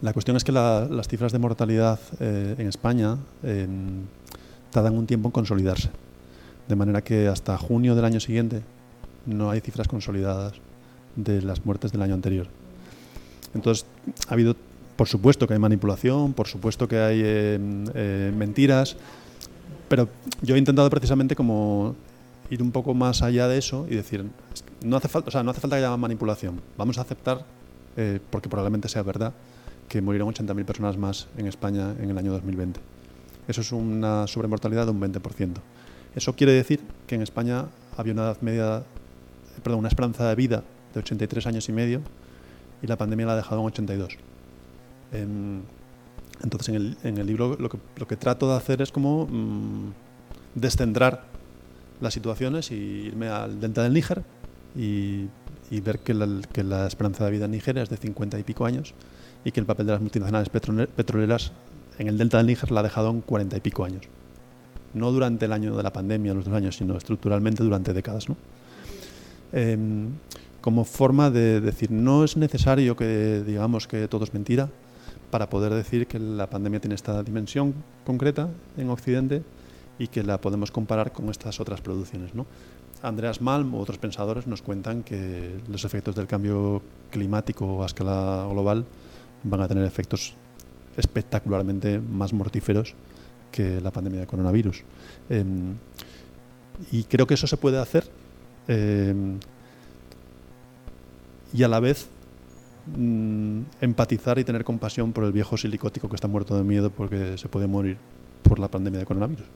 [0.00, 3.66] la cuestión es que la- las cifras de mortalidad eh, en España eh,
[4.70, 5.90] tardan un tiempo en consolidarse.
[6.68, 8.62] De manera que hasta junio del año siguiente
[9.26, 10.52] no hay cifras consolidadas
[11.16, 12.46] de las muertes del año anterior.
[13.54, 13.86] Entonces,
[14.28, 14.56] ha habido,
[14.96, 17.58] por supuesto que hay manipulación, por supuesto que hay
[18.34, 18.96] mentiras,
[19.88, 20.08] pero
[20.42, 21.94] yo he intentado precisamente como
[22.50, 24.24] ir un poco más allá de eso y decir,
[24.82, 26.60] no hace falta, o sea, no hace falta que haya manipulación.
[26.76, 27.44] Vamos a aceptar,
[27.96, 29.32] eh, porque probablemente sea verdad,
[29.88, 32.80] que murieron 80.000 personas más en España en el año 2020.
[33.48, 35.54] Eso es una sobremortalidad de un 20%.
[36.14, 37.66] Eso quiere decir que en España
[37.96, 40.62] había una edad media, eh, perdón, una esperanza de vida
[40.94, 42.00] de 83 años y medio
[42.82, 44.16] y la pandemia la ha dejado en 82.
[45.12, 45.62] Em,
[46.42, 49.92] entonces, en el, libro lo que, lo que trato de hacer es como mm,
[50.54, 51.24] descentrar
[52.00, 54.22] las situaciones y irme al delta del Níger
[54.76, 55.28] y,
[55.80, 58.94] ver que la, esperanza de vida en Níger es de 50 y pico años
[59.44, 61.52] y que el papel de las multinacionales petrole- petroleras
[61.98, 64.02] en el delta del Níger la ha dejado en 40 y pico años.
[64.92, 68.28] No durante el año de la pandemia, los dos años, sino estructuralmente durante décadas.
[68.28, 68.36] ¿no?
[69.52, 70.10] Em,
[70.60, 74.70] como forma de decir, no es necesario que digamos que todo es mentira,
[75.34, 77.74] para poder decir que la pandemia tiene esta dimensión
[78.06, 79.42] concreta en Occidente
[79.98, 82.36] y que la podemos comparar con estas otras producciones.
[82.36, 82.46] ¿no?
[83.02, 88.46] Andreas Malm u otros pensadores nos cuentan que los efectos del cambio climático a escala
[88.48, 88.84] global
[89.42, 90.34] van a tener efectos
[90.96, 92.94] espectacularmente más mortíferos
[93.50, 94.84] que la pandemia de coronavirus.
[95.30, 95.74] Em,
[96.92, 98.08] y creo que eso se puede hacer
[98.68, 99.40] em,
[101.52, 102.06] y a la vez
[102.86, 107.38] mm, empatizar y tener compasión por el viejo silicótico que está muerto de miedo porque
[107.38, 107.96] se puede morir
[108.42, 109.46] por la pandemia de coronavirus.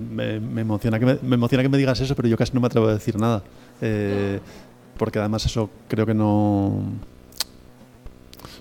[0.00, 2.88] Me, emociona que me, emociona que me digas eso, pero yo casi no me atrevo
[2.88, 3.42] a decir nada.
[3.80, 4.40] Eh,
[4.98, 6.66] porque además eso creo que no...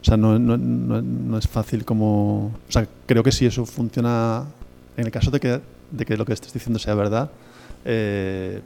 [0.01, 2.47] O sea, no, no- no- es fácil como...
[2.67, 4.45] O sea, creo que si eso funciona,
[4.97, 5.61] en el caso de que,
[5.91, 7.29] de que lo que estés diciendo sea verdad,
[7.85, 8.61] eh,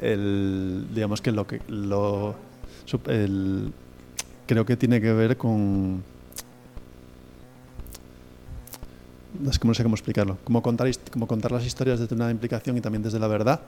[0.00, 1.60] el- digamos que lo que...
[1.68, 2.34] Lo,
[3.06, 3.72] el-
[4.46, 6.02] creo que tiene que ver con...
[9.48, 10.38] es no sé cómo explicarlo.
[10.44, 13.60] Como contar, como contar las historias desde una implicación y también desde la verdad.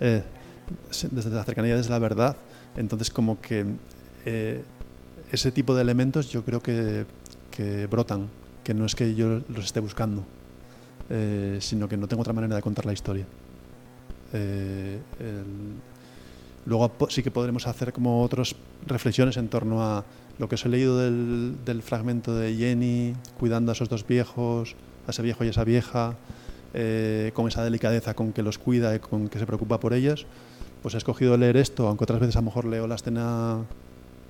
[0.00, 0.22] eh,
[1.10, 2.36] desde la cercanía, desde la verdad.
[2.76, 3.64] Entonces, como que
[4.26, 4.62] eh,
[5.32, 7.06] ese tipo de elementos yo creo que,
[7.90, 8.28] brotan,
[8.62, 10.24] que no es que yo los esté buscando,
[11.08, 13.26] eh, sino que no tengo otra manera de contar la historia.
[16.66, 18.54] Luego sí que podremos hacer como otras
[18.86, 20.04] reflexiones en torno a
[20.38, 24.76] lo que os he leído del fragmento de Jenny cuidando a esos dos viejos,
[25.08, 26.14] a ese viejo y a esa vieja,
[26.74, 30.26] eh, con esa delicadeza con que los cuida y con que se preocupa por ellas.
[30.82, 33.64] Pues he escogido leer esto, aunque otras veces a lo mejor leo la escena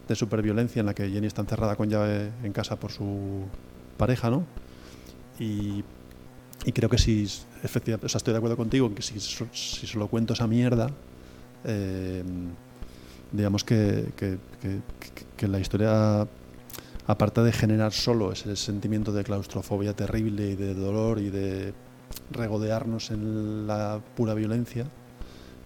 [0.08, 3.42] de superviolencia en la que Jenny está encerrada con llave en casa por su
[3.98, 4.44] pareja, ¿no?
[5.38, 5.84] Y,
[6.72, 7.24] creo que si,
[7.62, 10.90] efectivamente, o sea, estoy de acuerdo contigo que si, si solo cuento esa mierda,
[11.64, 12.22] eh,
[13.32, 14.06] digamos que-
[15.36, 16.26] que la historia,
[17.08, 21.72] aparte de generar solo ese sentimiento de claustrofobia terrible y de dolor y de
[22.30, 24.86] regodearnos en la pura violencia,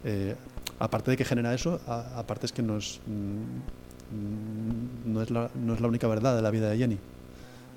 [0.04, 0.36] eh,
[0.78, 5.50] aparte de que genera eso, aparte es que no es, mm, no, es la,
[5.88, 6.94] única verdad de la vida de Jenny.
[6.94, 6.98] Eh,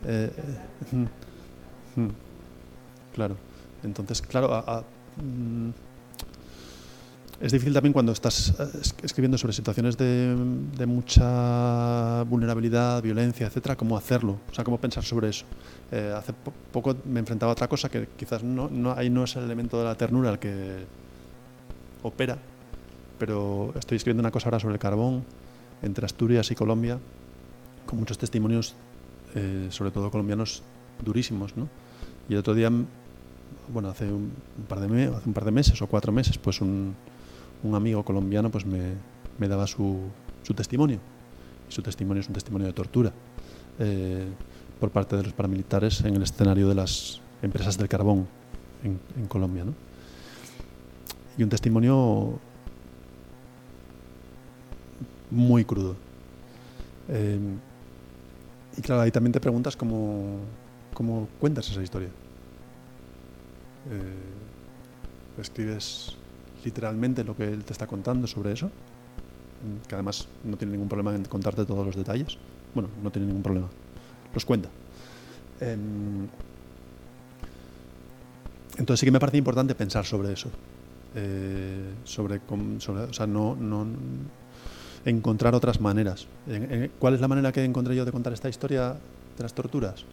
[0.05, 0.31] eh,
[1.99, 2.09] mm,
[3.15, 3.35] claro.
[3.83, 4.83] Entonces, claro, a-
[5.17, 5.69] mm,
[7.41, 10.35] es difícil también cuando estás eh, es- escribiendo sobre situaciones de,
[10.77, 15.45] de mucha vulnerabilidad, violencia, etcétera, cómo hacerlo, o sea, cómo pensar sobre eso.
[15.91, 19.23] Eh, hace po- poco me enfrentaba a otra cosa que quizás no, no, ahí no
[19.25, 20.85] es el elemento de la ternura el que
[22.03, 22.37] opera,
[23.19, 25.23] pero estoy escribiendo una cosa ahora sobre el carbón
[25.81, 26.99] entre Asturias y Colombia,
[27.85, 28.75] con muchos testimonios,
[29.35, 30.63] eh, sobre todo colombianos,
[31.03, 31.67] durísimos, ¿no?
[32.29, 32.71] Y el otro día,
[33.71, 34.31] bueno, hace un,
[34.67, 36.95] par de hace un par de meses o cuatro meses, pues un,
[37.65, 38.93] un amigo colombiano pues me,
[39.37, 39.99] me daba su,
[40.43, 40.99] su testimonio.
[41.69, 43.11] Y su testimonio es un testimonio de tortura
[43.79, 44.27] eh,
[44.79, 48.27] por parte de los paramilitares en el escenario de las empresas del carbón
[48.83, 49.65] en, Colombia.
[51.37, 52.39] Y un testimonio
[55.31, 55.95] muy crudo.
[57.09, 57.39] Eh,
[58.77, 60.39] y claro, ahí también te preguntas cómo,
[60.93, 62.09] cómo cuentas esa historia.
[63.89, 66.15] Eh, escribes
[66.65, 70.89] literalmente lo que él te está contando sobre eso, mm, que además no tiene ningún
[70.89, 72.37] problema en contarte todos los detalles.
[72.73, 73.69] Bueno, no tiene ningún problema.
[74.33, 74.67] Los cuenta.
[75.61, 76.27] Em,
[78.77, 80.49] entonces sí que me parece importante pensar sobre eso.
[81.15, 82.41] Eh, sobre,
[82.79, 83.55] sobre- o sea, no,
[85.05, 86.27] encontrar otras maneras.
[86.99, 88.93] ¿Cuál es la manera que encontré yo de contar esta historia
[89.37, 90.03] de las torturas?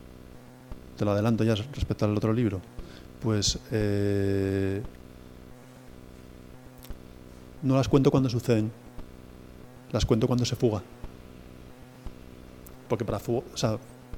[0.97, 2.61] Te lo adelanto ya respecto al otro libro.
[3.21, 4.83] Pues eh,
[7.63, 8.71] no las cuento cuando suceden,
[9.93, 10.83] las cuento cuando se fuga.
[12.89, 13.21] Porque para,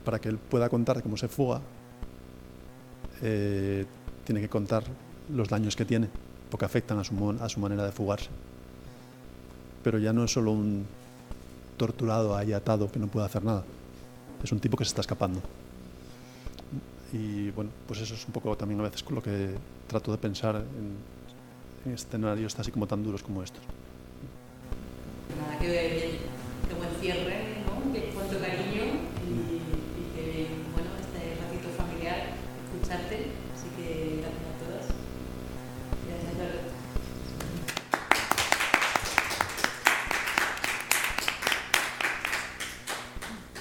[0.04, 1.60] para que él pueda contar cómo se fuga,
[3.22, 3.86] eh,
[4.24, 4.84] tiene que contar
[5.32, 6.08] los daños que tiene,
[6.50, 8.30] porque afectan a su, a su manera de fugarse.
[9.82, 10.86] Pero ya no es solo un
[11.76, 13.64] torturado ahí atado que no puede hacer nada,
[14.42, 15.40] es un tipo que se está escapando.
[17.12, 19.54] Y bueno, pues eso es un poco también a veces lo que
[19.86, 21.23] trato de pensar en, en
[21.92, 23.62] escenarios así como tan duros como estos.
[25.38, 25.66] Nada, que,
[26.68, 27.43] que buen cierre